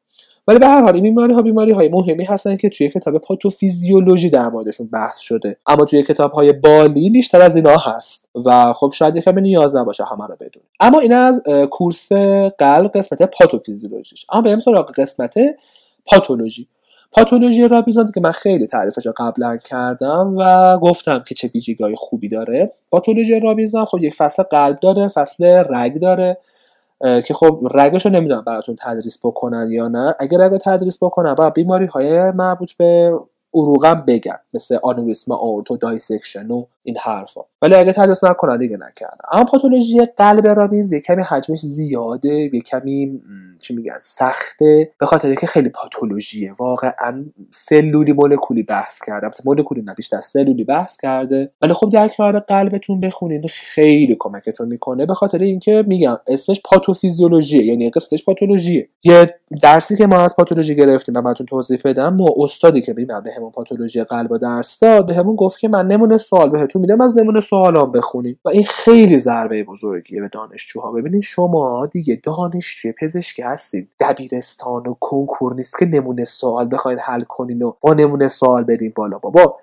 ولی 0.47 0.59
به 0.59 0.67
هر 0.67 0.81
حال 0.81 0.93
این 0.93 1.03
بیماری 1.03 1.33
ها 1.33 1.41
بیماری 1.41 1.71
های 1.71 1.89
مهمی 1.89 2.23
هستن 2.23 2.57
که 2.57 2.69
توی 2.69 2.89
کتاب 2.89 3.17
پاتوفیزیولوژی 3.17 4.29
در 4.29 4.49
موردشون 4.49 4.87
بحث 4.87 5.17
شده. 5.17 5.57
اما 5.67 5.85
توی 5.85 6.03
کتاب 6.03 6.31
های 6.31 6.53
بالی 6.53 7.09
بیشتر 7.09 7.41
از 7.41 7.55
اینا 7.55 7.77
هست 7.77 8.29
و 8.45 8.73
خب 8.73 8.91
شاید 8.93 9.15
یکم 9.15 9.39
نیاز 9.39 9.75
نباشه 9.75 10.03
همه 10.03 10.27
رو 10.27 10.35
بدون 10.39 10.63
اما 10.79 10.99
این 10.99 11.13
از 11.13 11.43
کورس 11.71 12.11
قلب 12.57 12.91
قسمت 12.91 13.21
پاتوفیزیولوژیش. 13.23 14.25
اما 14.31 14.41
بریم 14.41 14.59
سراغ 14.59 14.91
قسمت 14.91 15.35
پاتولوژی. 16.05 16.67
پاتولوژی 17.11 17.67
رابیزان 17.67 18.11
که 18.15 18.21
من 18.21 18.31
خیلی 18.31 18.67
تعریفش 18.67 19.05
رو 19.05 19.13
قبلا 19.17 19.57
کردم 19.57 20.35
و 20.37 20.77
گفتم 20.77 21.23
که 21.27 21.35
چه 21.35 21.49
ویژگی‌های 21.53 21.95
خوبی 21.97 22.29
داره. 22.29 22.71
پاتولوژی 22.91 23.39
رابیزان 23.39 23.85
خب 23.85 23.97
یک 24.01 24.15
فصل 24.15 24.43
قلب 24.43 24.79
داره 24.79 25.07
فصل 25.07 25.45
رگ 25.69 25.99
داره. 25.99 26.37
که 27.01 27.33
خب 27.33 27.59
رگش 27.73 28.05
رو 28.05 28.11
نمی‌دونم 28.11 28.43
براتون 28.47 28.75
تدریس 28.79 29.19
بکنن 29.23 29.67
یا 29.71 29.87
نه. 29.87 30.15
اگر 30.19 30.37
رگ 30.37 30.57
تدریس 30.57 31.03
بکنن 31.03 31.33
با 31.33 31.49
بیماری 31.49 31.85
های 31.85 32.31
مربوط 32.31 32.71
به 32.73 33.11
عروقم 33.57 34.03
بگن 34.07 34.39
مثل 34.53 34.77
آنوریسم 34.83 35.31
آئورت 35.31 35.77
و 35.77 35.84
dissection 35.84 36.47
و 36.47 36.65
این 36.83 36.97
حرفا. 36.97 37.41
ولی 37.61 37.75
اگه 37.75 37.93
تدریس 37.93 38.23
نکنن 38.23 38.57
دیگه 38.57 38.77
نکردن. 38.77 39.17
اما 39.31 39.43
پاتولوژی 39.43 40.05
قلب 40.17 40.47
رابینز 40.47 40.91
یه 40.91 41.01
کمی 41.01 41.23
حجمش 41.23 41.59
زیاده 41.59 42.49
یه 42.53 42.61
کمی 42.61 43.21
چی 43.59 43.75
میگن 43.75 43.97
سخته. 44.01 44.91
به 44.99 45.05
خاطر 45.05 45.35
که 45.35 45.47
خیلی 45.47 45.69
پاتولوژیه. 45.69 46.53
واقعا 46.59 47.25
سلولی 47.51 48.13
مولکولی 48.13 48.63
بحث 48.63 49.01
کرده. 49.05 49.29
مولکولی 49.45 49.81
نه 49.81 49.93
بیشتر 49.93 50.19
سلولی 50.19 50.63
بحث 50.63 50.97
کرده. 50.97 51.51
ولی 51.61 51.73
خب 51.73 51.89
در 51.89 52.07
کنار 52.07 52.39
قلبتون 52.39 52.99
بخونین 52.99 53.47
خیلی 53.49 54.17
کمکتون 54.19 54.67
می‌کنه. 54.67 55.05
به 55.05 55.13
خاطر 55.13 55.39
اینکه 55.39 55.83
میگم 55.87 56.17
اسمش 56.27 56.61
پاتوفیزیولوژیه. 56.65 57.65
یعنی 57.65 57.89
قسمتش 57.89 58.25
پاتولوژیه. 58.25 58.89
یه 59.03 59.35
درسی 59.61 59.95
که 59.95 60.07
ما 60.07 60.19
از 60.19 60.35
پاتولوژی 60.35 60.75
گرفتیم 60.75 61.15
و 61.15 61.21
براتون 61.21 61.45
توضیح 61.45 61.79
بدم 61.85 62.15
ما 62.15 62.33
استادی 62.37 62.81
که 62.81 62.93
به 62.93 63.05
همون 63.47 63.51
پاتولوژی 63.51 64.03
قلب 64.03 64.37
درس 64.37 64.79
داد 64.79 65.05
بهمون 65.05 65.35
گفت 65.35 65.59
که 65.59 65.67
من 65.67 65.87
نمونه 65.87 66.17
سوال 66.17 66.49
بهتون 66.49 66.81
میدم 66.81 67.01
از 67.01 67.17
نمونه 67.17 67.39
سوالام 67.39 67.91
بخونید 67.91 68.39
و 68.45 68.49
این 68.49 68.63
خیلی 68.63 69.19
ضربه 69.19 69.63
بزرگیه 69.63 70.21
به 70.21 70.27
دانشجوها. 70.27 70.91
ببینید 70.91 71.21
شما 71.21 71.85
دیگه 71.85 72.21
دانشجوی 72.23 72.93
پزشکی 73.01 73.41
هستین 73.41 73.87
دبیرستان 73.99 74.87
و 74.87 74.95
کنکور 74.99 75.55
نیست 75.55 75.79
که 75.79 75.85
نمونه 75.85 76.25
سوال 76.25 76.69
بخواین 76.71 76.99
حل 76.99 77.21
کنین 77.21 77.61
و 77.61 77.73
با 77.81 77.93
نمونه 77.93 78.27
سوال 78.27 78.63
بدین 78.63 78.93
بالا. 78.95 79.17
بابا 79.17 79.57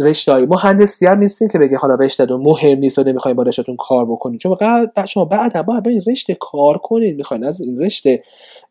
رشته 0.00 0.32
های 0.32 0.46
مهندسی 0.46 1.06
هم 1.06 1.18
نیستین 1.18 1.48
که 1.48 1.58
بگه 1.58 1.76
حالا 1.76 1.94
رشته 1.94 2.26
دو 2.26 2.38
مهم 2.38 2.78
نیست 2.78 2.98
و 2.98 3.02
نمی‌خواین 3.02 3.36
با 3.36 3.42
رشتهتون 3.42 3.76
کار 3.76 4.06
بکنین 4.06 4.38
چون 4.38 4.56
بعد 4.60 5.06
شما 5.06 5.24
بعدا 5.24 5.62
با 5.62 5.82
این 5.86 6.02
رشته 6.06 6.36
کار 6.40 6.78
کنین. 6.78 7.16
می‌خواین 7.16 7.44
از 7.44 7.60
این 7.60 7.80
رشته 7.80 8.22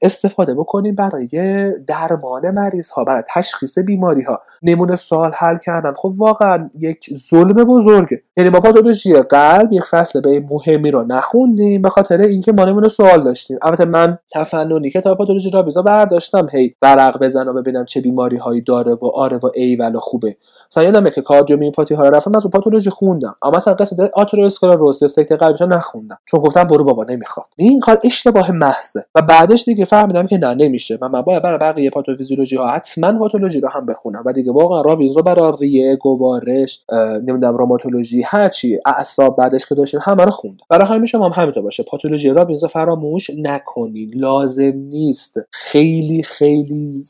استفاده 0.02 0.54
بکنین 0.54 0.96
برای 0.96 1.72
درمان 1.88 2.52
مریض 2.52 2.90
ها 2.90 3.04
برای 3.04 3.24
تشخیص 3.34 3.80
بیماری 3.80 4.24
ها 4.24 4.42
نمونه 4.64 4.96
سوال 4.96 5.32
حل 5.36 5.58
کردن. 5.66 5.94
خب 5.94 6.14
واقعا 6.18 6.70
یک 6.80 7.10
ظلم 7.30 7.54
بزرگه. 7.64 8.22
یعنی 8.38 8.50
ما 8.50 8.60
پاتولوژی 8.60 9.14
قلب 9.14 9.74
یک 9.74 9.84
فصل 9.84 10.22
به 10.22 10.46
مهمی 10.52 10.92
رو 10.92 11.04
نخوندیم 11.04 11.82
به 11.82 11.90
خاطر 11.90 12.22
اینکه 12.22 12.52
ما 12.52 12.66
نمونه 12.66 12.88
سوال 12.88 13.24
داشتیم. 13.24 13.58
البته 13.62 13.86
من 13.86 14.18
تفننی 14.32 14.90
کتاب 14.90 15.18
پاتولوژی 15.18 15.50
رابیزا 15.50 15.82
برداشتم 15.82 16.48
هی 16.52 16.76
ورق 16.82 17.24
بزنم 17.24 17.62
ببینم 17.62 17.86
چه 17.86 18.02
بیماری 18.02 18.38
هایی 18.38 18.62
داره 18.62 18.94
و 18.94 19.06
آره 19.06 19.38
و 19.38 19.50
و 19.96 20.00
خوبه. 20.00 20.38
مثلا 20.72 21.02
که 21.18 21.22
کاردیومیوپاتی 21.22 21.96
ها 21.96 22.10
رفتم 22.10 22.36
از 22.36 22.48
پاتولوژی 22.48 22.90
خوندم. 22.90 23.36
اما 23.44 23.58
مثلا 23.58 23.74
قسمت 23.74 24.12
آتروسکلروز 24.14 25.12
سکته 25.12 25.36
قلبی 25.36 25.66
نخوندم. 25.66 26.18
چون 26.26 26.40
گفتم 26.40 26.64
برو 26.64 26.84
بابا 26.84 27.04
نمی‌خواد. 27.04 27.46
این 27.56 27.80
کار 27.80 28.00
اشتباه 28.04 28.52
محضه. 28.52 29.06
و 29.16 29.22
بعدش 29.22 29.64
دیگه 29.64 29.86
فهمیدم 29.86 30.28
که 30.28 30.38
نه 30.38 30.54
نمیشه. 30.54 30.98
من, 31.02 31.22
باید 31.22 31.44
برای 31.44 31.58
بقیه 31.58 31.90
پاتوفیزیولوژی 31.90 32.56
ها 32.56 32.68
حتما 32.68 33.20
پاتولوژی 33.20 33.60
رو 33.60 33.70
هم 33.70 33.86
بخونم. 33.86 34.24
و 34.26 34.34
دیگه 34.34 34.52
واقعا 34.52 34.82
رابینز 34.82 35.18
رو 35.18 35.24
برای 35.24 35.54
ریه 35.60 35.96
گوارش 35.96 36.84
نمی‌دونم 37.24 37.58
روماتولوژی 37.58 38.22
هر 38.22 38.50
چی 38.50 38.80
اعصاب 38.86 39.36
بعدش 39.36 39.66
که 39.66 39.76
داشتیم 39.76 40.00
همه 40.04 40.26
رو 40.26 40.32
خوندم. 40.32 40.66
برای 40.70 40.88
همین 40.88 41.06
شما 41.06 41.26
هم 41.30 41.42
همینطور 41.42 41.64
باشه. 41.64 41.84
پاتولوژی 41.84 42.30
رابینز 42.30 42.66
فراموش 42.66 43.30
نکنید 43.38 44.12
لازم 44.16 44.74
نیست. 44.76 45.40
خیلی 45.52 46.24
خیلی 46.24 47.04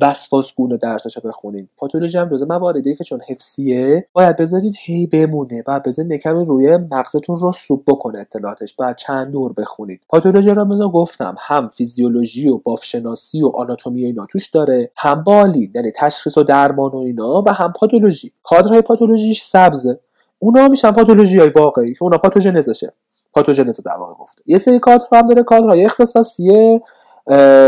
وسواسگونه 0.00 0.76
درسش 0.76 1.18
بخونید 1.18 1.68
پاتولوژی 1.76 2.18
هم 2.18 2.28
جزء 2.28 2.46
مواردی 2.46 2.96
که 2.96 3.04
چون 3.04 3.20
حفظیه 3.28 4.06
باید 4.12 4.36
بذارید 4.36 4.74
هی 4.78 5.06
بمونه 5.06 5.62
باید 5.62 5.82
بذارید 5.82 6.20
کمی 6.22 6.44
روی 6.44 6.76
مغزتون 6.76 7.38
رو 7.40 7.52
سوب 7.52 7.84
بکنه 7.86 8.18
اطلاعاتش 8.18 8.74
باید 8.74 8.96
چند 8.96 9.32
دور 9.32 9.52
بخونید. 9.52 10.00
پاتولوژی 10.08 10.54
را 10.54 10.64
مثلا 10.64 10.88
گفتم 10.88 11.36
هم 11.38 11.68
فیزیولوژی 11.68 12.48
و 12.48 12.58
بافشناسی 12.58 13.42
و 13.42 13.48
آناتومی 13.48 14.04
اینا 14.04 14.26
توش 14.26 14.50
داره 14.50 14.90
هم 14.96 15.22
بالی 15.22 15.72
یعنی 15.74 15.90
تشخیص 15.90 16.38
و 16.38 16.42
درمان 16.42 16.90
و 16.90 16.96
اینا 16.96 17.42
و 17.46 17.48
هم 17.48 17.72
پاتولوژی. 17.72 18.32
کادرهای 18.42 18.82
پاتولوژیش 18.82 19.42
سبزه. 19.42 20.00
اونا 20.38 20.68
میشن 20.68 20.90
پاتولوژی 20.90 21.38
های 21.38 21.48
واقعی 21.48 21.94
که 21.94 22.02
اونا 22.02 22.18
پاتوژنزشه. 22.18 22.92
پاتوژنز 23.34 23.80
در 23.80 23.96
واقع 23.98 24.14
گفته. 24.14 24.42
یه 24.46 24.58
سری 24.58 24.78
کادر 24.78 25.04
هم 25.12 25.28
داره 25.28 25.42
کادرهای 25.42 25.84
اختصاصیه. 25.84 26.82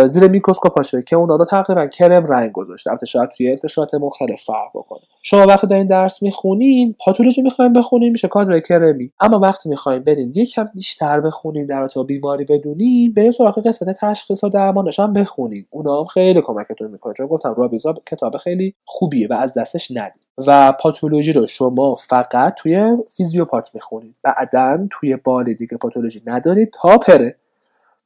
زیر 0.06 0.28
میکروسکوپ 0.28 1.04
که 1.06 1.16
اونا 1.16 1.36
رو 1.36 1.44
تقریبا 1.44 1.86
کرم 1.86 2.26
رنگ 2.26 2.52
گذاشته. 2.52 2.90
البته 2.90 3.06
شاید 3.06 3.28
توی 3.28 3.50
انتشارات 3.50 3.94
مختلف 3.94 4.42
فرق 4.42 4.70
بکنه. 4.74 5.00
شما 5.22 5.46
وقتی 5.46 5.66
دارین 5.66 5.86
درس 5.86 6.22
می‌خونین 6.22 6.94
پاتولوژی 7.04 7.42
می‌خواین 7.42 7.72
بخونین 7.72 8.12
میشه 8.12 8.28
کادر 8.28 8.60
کرمی. 8.60 9.12
اما 9.20 9.38
وقتی 9.38 9.68
می‌خواین 9.68 10.02
برین 10.02 10.32
یکم 10.34 10.70
بیشتر 10.74 11.20
بخونین 11.20 11.66
در 11.66 11.88
حد 11.88 12.02
بیماری 12.02 12.44
بدونین 12.44 13.12
برین 13.12 13.32
سراغ 13.32 13.66
قسمت 13.66 13.96
تشخیص 14.00 14.44
و 14.44 14.48
درمانش 14.48 15.00
هم 15.00 15.12
بخونین. 15.12 15.66
اونا 15.70 15.98
هم 15.98 16.04
خیلی 16.04 16.40
کمکتون 16.40 16.90
می‌کنه. 16.90 17.14
چون 17.16 17.26
گفتم 17.26 17.54
رابینز 17.58 17.94
کتاب 18.10 18.36
خیلی 18.36 18.74
خوبیه 18.84 19.28
و 19.30 19.32
از 19.32 19.54
دستش 19.54 19.90
ندید. 19.90 20.22
و 20.46 20.72
پاتولوژی 20.80 21.32
رو 21.32 21.46
شما 21.46 21.94
فقط 21.94 22.54
توی 22.54 22.96
فیزیوپات 23.10 23.70
می‌خونید. 23.74 24.14
بعدا 24.22 24.86
توی 24.90 25.16
بالین 25.16 25.54
دیگه 25.54 25.76
پاتولوژی 25.76 26.22
ندارید 26.26 26.70
تا 26.82 26.98
پره. 26.98 27.36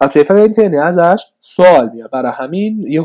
و 0.00 0.08
توی 0.08 0.76
ازش 0.76 1.24
سوال 1.40 1.90
میاد. 1.92 2.10
برای 2.10 2.32
همین 2.34 2.86
یه 2.88 3.02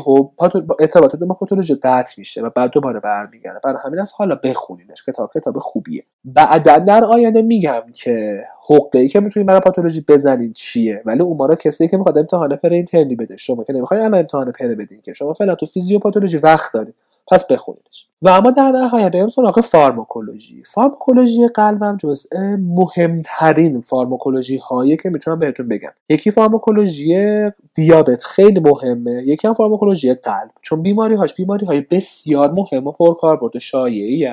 ارتباطات 0.80 1.20
با 1.20 1.34
پاتولوژی 1.34 1.74
قطع 1.74 2.14
میشه 2.18 2.42
و 2.42 2.50
بعد 2.50 2.70
دوباره 2.70 3.00
برمیگرده. 3.00 3.60
برای 3.64 3.78
همین 3.84 4.00
از 4.00 4.12
حالا 4.12 4.34
بخونینش. 4.34 5.04
کتاب 5.04 5.30
کتاب 5.34 5.58
خوبیه. 5.58 6.02
بعدا 6.24 6.78
در 6.78 7.04
آینده 7.04 7.42
میگم 7.42 7.82
که 7.94 8.42
حقه 8.68 8.98
ای 8.98 9.08
که 9.08 9.20
می‌تونید 9.20 9.46
برای 9.46 9.60
پاتولوژی 9.60 10.04
بزنین 10.08 10.52
چیه؟ 10.52 11.02
ولی 11.04 11.20
اون 11.20 11.54
کسی 11.54 11.88
که 11.88 11.96
می‌خواد 11.96 12.18
امتحان 12.18 12.56
پرینترنی 12.56 13.16
بده. 13.16 13.36
شما 13.36 13.64
که 13.64 13.72
نمی‌خواین 13.72 14.02
الان 14.02 14.18
امتحان 14.18 14.52
پر 14.52 14.74
بدین 14.74 15.00
که. 15.00 15.12
شما 15.12 15.32
فعلا 15.32 15.54
تو 15.54 15.66
فیزیوپاتولوژی 15.66 16.36
وقت 16.36 16.72
دارید 16.72 16.94
پس 17.30 17.46
بخونیدش. 17.46 18.06
و 18.22 18.28
اما 18.28 18.50
در 18.50 18.70
نهایت 18.70 19.12
بریم 19.12 19.28
سراغ 19.28 19.60
فارماکولوژی. 19.60 20.62
فارماکولوژی 20.66 21.48
قلبم 21.48 21.96
جزء 22.00 22.56
مهمترین 22.58 23.80
فارماکولوژی 23.80 24.56
هایی 24.56 24.96
که 24.96 25.10
می‌تونم 25.10 25.38
بهتون 25.38 25.68
بگم. 25.68 25.90
یکی 26.08 26.30
فارماکولوژی 26.30 27.50
دیابت 27.74 28.24
خیلی 28.24 28.60
مهمه 28.60 29.22
یکی 29.26 29.48
هم 29.48 29.54
فارماکولوژی 29.54 30.14
قلب. 30.14 30.50
چون 30.62 30.82
بیماری 30.82 31.14
هاش 31.14 31.34
بیماری 31.34 31.66
های 31.66 31.80
بسیار 31.80 32.50
مهم 32.50 32.86
و 32.86 32.92
پرکاربرد 32.92 33.58
شایعی 33.58 34.28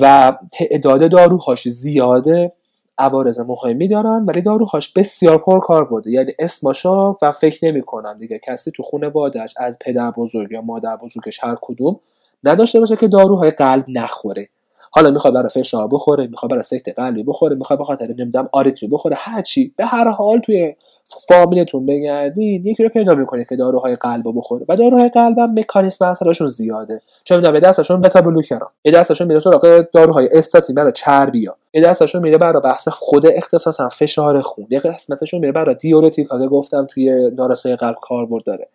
و 0.00 0.36
تعداد 0.52 1.10
داروهاش 1.10 1.68
زیاده 1.68 2.52
عوارض 2.98 3.40
مهمی 3.40 3.88
دارن 3.88 4.24
ولی 4.26 4.40
داروهاش 4.40 4.92
بسیار 4.92 5.38
پر 5.38 5.84
بوده 5.84 6.10
یعنی 6.10 6.32
اسماشا 6.38 7.12
و 7.12 7.32
فکر 7.32 7.64
نمی‌کنم 7.64 8.18
دیگه. 8.18 8.38
کسی 8.38 8.70
تو 8.70 8.82
خانوادهش 8.82 9.54
از 9.56 9.78
پدر 9.80 10.10
بزرگ 10.10 10.52
یا 10.52 10.60
مادر 10.60 10.96
بزرگش 10.96 11.44
هر 11.44 11.56
کدوم 11.62 12.00
نداشته 12.44 12.80
باشه 12.80 12.96
که 12.96 13.08
داروهای 13.08 13.50
قلب 13.50 13.84
نخوره. 13.88 14.48
حالا 14.92 15.10
می‌خواد 15.10 15.34
برای 15.34 15.48
فشار 15.48 15.88
بخوره 15.88 16.26
می‌خواد 16.26 16.50
برای 16.50 16.62
سکته 16.62 16.92
قلبی 16.92 17.22
بخوره 17.22 17.56
می‌خواد 17.56 17.78
به 17.78 17.84
خاطر 17.84 18.06
نمی‌دونم 18.06 18.48
آریتمی 18.52 18.88
بخوره 18.88 19.16
هر 19.18 19.42
چی. 19.42 19.72
به 19.76 19.84
هر 19.84 20.08
حال 20.08 20.38
توی 20.38 20.74
فامیلتون 21.28 21.86
بگردید 21.86 22.66
یکی 22.66 22.82
رو 22.82 22.88
پیدا 22.88 23.14
می‌کنید 23.14 23.48
که 23.48 23.56
داروهای 23.56 23.96
قلب 23.96 24.24
بخوره. 24.36 24.66
و 24.68 24.76
داروهای 24.76 25.08
قلب 25.08 25.38
هم 25.38 25.58
مکانیسم 25.58 26.04
اثرشون 26.04 26.48
زیاده. 26.48 27.00
چون 27.24 27.36
می‌دونم 27.36 27.54
یه 27.54 27.60
دستشون 27.60 28.00
بتا 28.00 28.20
بلوکران 28.20 28.70
یه 28.84 28.92
دستشون 28.92 29.26
میره 29.26 29.40
سراغ 29.40 29.84
داروهای 29.92 30.28
استاتین 30.32 30.74
برای 30.74 30.92
چربیا 30.92 31.56
یه 31.74 31.82
دستشون 31.82 32.22
میره 32.22 32.38
برای 32.38 32.62
بحث 32.62 32.88
خود 32.88 33.26
اختصاصا 33.26 33.88
فشار 33.88 34.40
خون. 34.40 34.66
یه 34.70 34.78
قسمتشون 34.78 35.40
میره 35.40 35.52
برای 35.52 35.74
دیورتیک 35.74 36.28
که 36.28 36.46
گفتم 36.46 36.86
توی 36.86 37.30
نارسای 37.30 37.76
قلب 37.76 37.96
کاربرد 38.02 38.44
داره. 38.44 38.68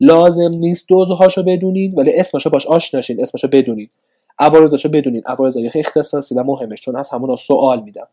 لازم 0.00 0.50
نیست 0.50 0.88
دوزهاشو 0.88 1.42
بدونید 1.42 1.98
ولی 1.98 2.12
اسمشو 2.18 2.50
باش 2.50 2.66
آشناشین 2.66 3.22
اسمشو 3.22 3.48
بدونید 3.48 3.90
عوارضشو 4.38 4.88
بدونید 4.88 5.24
عوارض 5.26 5.58
اختصاصی 5.74 6.34
و 6.34 6.42
مهمش 6.42 6.80
چون 6.80 6.96
از 6.96 7.10
همون 7.10 7.36
سوال 7.36 7.82
میدم. 7.82 8.06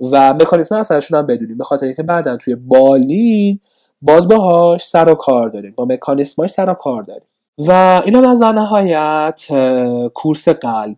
و 0.00 0.34
مکانیزم 0.34 0.76
اثرشون 0.76 1.18
هم 1.18 1.26
بدونید 1.26 1.58
به 1.58 1.64
خاطر 1.64 1.86
اینکه 1.86 2.02
بعدا 2.02 2.36
توی 2.36 2.54
بالین 2.54 3.60
باز 4.02 4.28
باهاش 4.28 4.86
سر 4.86 5.08
و 5.08 5.14
کار 5.14 5.48
داریم 5.48 5.72
با 5.76 5.84
مکانیسماش 5.84 6.50
سر 6.50 6.70
و 6.70 6.74
کار 6.74 7.02
داریم 7.02 7.26
و 7.58 8.02
اینم 8.04 8.24
از 8.24 8.40
در 8.40 8.52
نهایت 8.52 9.46
کورس 10.14 10.48
قلب. 10.48 10.96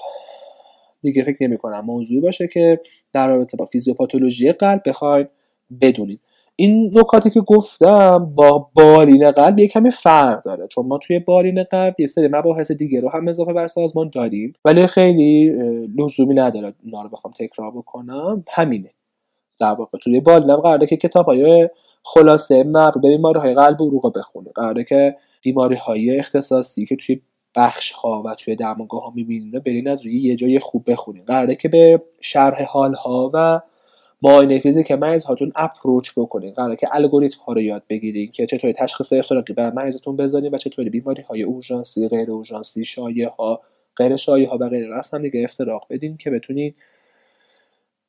دیگه 1.03 1.25
فکر 1.25 1.37
نمی 1.41 1.59
کنم 1.59 1.81
موضوعی 1.81 2.21
باشه 2.21 2.49
که 2.49 2.81
در 3.13 3.29
رابطه 3.29 3.57
با 3.57 3.65
فیزیوپاتولوژی 3.65 4.53
قلب 4.53 4.83
بخواید 4.87 5.29
بدونید 5.81 6.21
این 6.57 6.99
نکاتی 6.99 7.31
که 7.31 7.41
گفتم 7.41 8.33
با 8.35 8.71
بالین 8.75 9.31
قلب 9.31 9.59
یه 9.59 9.69
کمی 9.69 9.91
فرق 9.91 10.43
داره 10.43 10.67
چون 10.67 10.87
ما 10.87 10.99
توی 10.99 11.19
بالین 11.19 11.63
قلب 11.63 12.01
یه 12.01 12.07
سری 12.07 12.29
مباحث 12.29 12.73
دیگه 12.73 13.01
رو 13.01 13.09
هم 13.09 13.29
اضافه 13.29 13.53
بر 13.53 13.67
سازمان 13.67 14.11
داریم 14.15 14.53
ولی 14.65 14.87
خیلی 14.87 15.53
لزومی 15.99 16.35
نداره 16.35 16.75
اونا 16.85 17.03
رو 17.03 17.09
بخوام 17.09 17.33
تکرار 17.33 17.71
بکنم. 17.71 18.45
همینه. 18.51 18.91
در 19.61 19.73
واقع 19.73 19.99
توی 19.99 20.21
بالینم 20.21 20.57
قراره 20.57 20.87
که 20.87 20.97
کتاب 20.97 21.27
های 21.27 21.69
خلاصه 22.03 22.65
مربوط 22.65 23.03
به 23.03 23.09
بیماری 23.09 23.41
های 23.41 23.55
قلب 23.55 23.81
و 23.81 23.89
عروق 23.89 24.19
بخونه. 24.19 24.51
قراره 24.55 24.85
که 24.85 25.17
بیماری 25.43 25.75
های 25.75 26.19
اختصاصی 26.19 26.87
که 26.87 26.97
توی 26.97 27.21
بخش 27.57 27.93
ها 27.93 28.23
و 28.23 28.35
توی 28.35 28.55
درمانگاه 28.57 29.03
ها 29.03 29.13
می‌بینید 29.15 29.65
برین 29.65 29.89
از 29.89 30.07
روی 30.07 30.21
یه 30.21 30.37
جای 30.37 30.59
خوب 30.59 30.91
بخونید 30.91 31.25
قراره 31.25 31.55
که 31.55 31.69
به 31.69 32.03
شرح 32.21 32.63
حال 32.63 32.95
ها 32.95 33.31
و 33.35 33.61
معاینه 34.27 34.59
فیزیک 34.59 34.93
مریض 34.93 35.25
هاتون 35.25 35.53
اپروچ 35.57 36.11
بکنید 36.17 36.55
قراره 36.55 36.77
که 36.77 36.89
الگوریتم 36.93 37.41
ها 37.47 37.53
رو 37.53 37.61
یاد 37.61 37.83
بگیرید 37.89 38.33
که 38.33 38.47
چطوری 38.47 38.73
تشخیص 38.73 39.13
افتراقی 39.13 39.53
بر 39.53 39.71
مریضتون 39.71 40.17
بزنید 40.17 40.55
و 40.55 40.59
چطوری 40.59 40.91
بیماری 40.91 41.23
های 41.23 41.43
اورژانسی 41.43 42.09
غیر 42.09 42.31
اورژانسی 42.31 42.85
شایع 42.85 43.29
ها 43.29 43.61
غیر 43.97 44.17
شایع 44.17 44.49
ها 44.49 44.59
و 44.61 44.69
غیر 44.69 44.91
هم 45.13 45.23
دیگه 45.23 45.45
افتراق 45.45 45.87
بدین 45.91 46.17
که 46.17 46.31
بتونید 46.31 46.77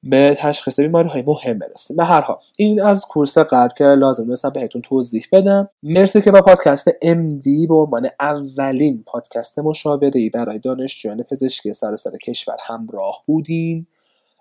به 0.04 0.36
تشخیص 0.38 0.80
بیماری 0.80 1.10
های 1.10 1.22
مهم 1.22 1.60
برسیم 1.60 1.98
به 1.98 2.04
هر 2.04 2.22
حال 2.22 2.38
این 2.58 2.82
از 2.82 3.06
کورس 3.06 3.38
قلب 3.38 3.72
که 3.78 3.84
لازم 3.84 4.28
داشتم 4.28 4.50
بهتون 4.50 4.82
توضیح 4.82 5.26
بدم. 5.32 5.70
مرسی 5.84 6.22
که 6.22 6.32
با 6.32 6.42
پادکست 6.42 6.90
MD 6.90 7.68
به 7.68 7.76
عنوان 7.76 8.10
اولین 8.20 9.04
پادکست 9.06 9.60
مشاوره 9.60 10.12
ای 10.16 10.30
برای 10.30 10.60
دانشجویان 10.60 11.24
پزشکی 11.24 11.74
سراسر 11.74 12.18
کشور 12.18 12.58
همراه 12.68 13.24
بودین. 13.26 13.88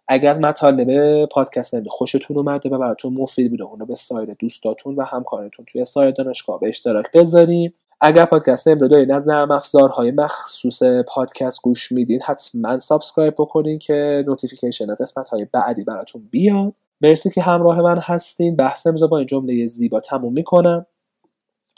اگر 0.09 0.31
از 0.31 0.41
مطالب 0.41 1.25
پادکست 1.25 1.75
نمی 1.75 1.89
خوشتون 1.89 2.37
اومده 2.37 2.69
و 2.69 2.79
براتون 2.79 3.15
مفید 3.15 3.51
بوده 3.51 3.65
اونو 3.65 3.87
به 3.87 3.95
سایر 3.95 4.35
دوستاتون 4.39 4.95
و 4.97 5.05
همکارتون 5.05 5.65
توی 5.65 5.85
سایر 5.85 6.11
دانشگاه 6.11 6.61
به 6.61 6.69
اشتراک 6.69 7.13
بذاریم 7.13 7.73
اگر 8.01 8.25
پادکست 8.25 8.69
دارین 8.69 9.13
از 9.13 9.29
نرم 9.29 9.51
افزارهای 9.51 10.11
مخصوص 10.11 10.83
پادکست 10.83 11.63
گوش 11.63 11.93
میدین 11.93 12.23
حتما 12.23 12.79
subscribe 12.79 13.35
بکنین 13.39 13.79
که 13.79 14.25
notification 14.27 14.95
قسمت 14.95 15.29
های 15.29 15.47
بعدی 15.53 15.85
براتون 15.85 16.29
بیاد. 16.31 16.73
مرسی 17.01 17.31
که 17.31 17.43
همراه 17.43 17.81
من 17.81 17.99
هستین. 17.99 18.57
بحث 18.57 18.87
امضا 18.87 19.07
با 19.07 19.19
این 19.19 19.27
جمله 19.27 19.67
زیبا 19.67 20.01
تموم 20.01 20.33
می‌کنم. 20.33 20.87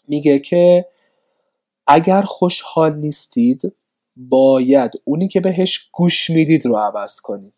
میگه 0.09 0.38
که 0.38 0.87
اگر 1.87 2.23
خوشحال 2.23 2.97
نیستید 2.97 3.73
باید 4.17 4.93
اونی 5.05 5.29
که 5.29 5.41
بهش 5.41 5.88
گوش 5.93 6.31
می‌دید 6.31 6.67
رو 6.67 6.77
عوض 6.77 7.21
کنید. 7.21 7.53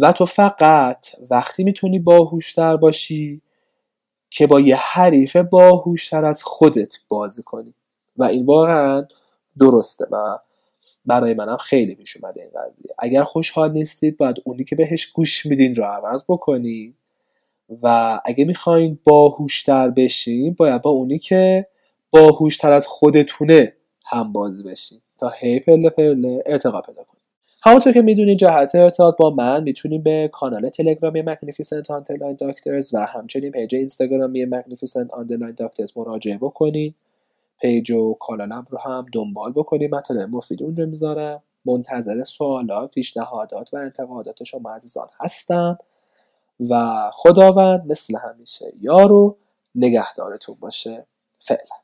و 0.00 0.12
تو 0.12 0.26
فقط 0.26 1.06
وقتی 1.30 1.64
می‌تونی 1.64 1.98
باهوشتر 1.98 2.76
باشی 2.76 3.42
که 4.30 4.46
با 4.46 4.60
یه 4.60 4.76
حریف 4.76 5.36
باهوشتر 5.36 6.24
از 6.24 6.42
خودت 6.42 6.96
بازی 7.08 7.42
کنی. 7.42 7.74
و 8.16 8.24
این 8.24 8.46
واقعا 8.46 9.06
درسته 9.60 10.06
و 10.10 10.38
برای 11.06 11.34
منم 11.34 11.56
خیلی 11.56 11.94
پیش 11.94 12.16
اومده 12.16 12.42
این 12.42 12.50
قضیه. 12.50 12.94
اگر 12.98 13.22
خوشحال 13.22 13.72
نیستید 13.72 14.16
باید 14.16 14.36
اونی 14.44 14.64
که 14.64 14.76
بهش 14.76 15.06
گوش 15.06 15.46
میدین 15.46 15.74
رو 15.74 15.84
عوض 15.84 16.24
بکنی. 16.28 16.94
و 17.82 18.20
اگه 18.24 18.44
می‌خواین 18.44 18.98
باهوشتر 19.04 19.90
بشین 19.90 20.54
باید 20.54 20.82
با 20.82 20.90
اونی 20.90 21.18
که 21.18 21.66
باهوشتر 22.10 22.72
از 22.72 22.86
خودتونه 22.86 23.72
هم 24.04 24.32
بازی 24.32 24.62
بشین. 24.62 25.00
تا 25.18 25.28
هی 25.28 25.60
پله 25.60 25.90
پله 25.90 26.42
ارتقا 26.46 26.80
پیدا 26.80 27.02
همونطور 27.66 27.92
که 27.92 28.02
می‌دونید 28.02 28.38
جهت 28.38 28.74
ارتباط 28.74 29.16
با 29.16 29.30
من 29.30 29.62
می‌تونیم 29.62 30.02
به 30.02 30.28
کانال 30.32 30.68
تلگرامی 30.68 31.22
magnificent 31.22 31.90
underline 31.90 32.36
doctors 32.40 32.94
و 32.94 33.06
همچنین 33.06 33.50
پیج 33.52 33.74
اینستاگرامی 33.74 34.44
magnificent 34.44 35.10
underline 35.10 35.54
doctors 35.56 35.92
مراجعه 35.96 36.38
بکنید 36.38 36.94
پیج 37.60 37.90
و 37.90 38.14
کانالم 38.14 38.66
رو 38.70 38.78
هم 38.78 39.06
دنبال 39.12 39.52
بکنید 39.52 39.94
مطالب 39.94 40.28
مفید 40.30 40.62
اونجا 40.62 40.86
می‌ذارم. 40.86 41.42
منتظر 41.64 42.24
سوالات 42.24 42.90
پیشنهادات 42.90 43.74
و 43.74 43.76
انتقادات 43.76 44.44
شما 44.44 44.70
عزیزان 44.70 45.08
هستم. 45.20 45.78
و 46.70 46.94
خداوند 47.12 47.90
مثل 47.90 48.18
همیشه 48.18 48.66
یار 48.80 49.17
و 49.17 49.36
نگهدارتون 49.74 50.56
باشه. 50.60 51.06
فعلا. 51.38 51.83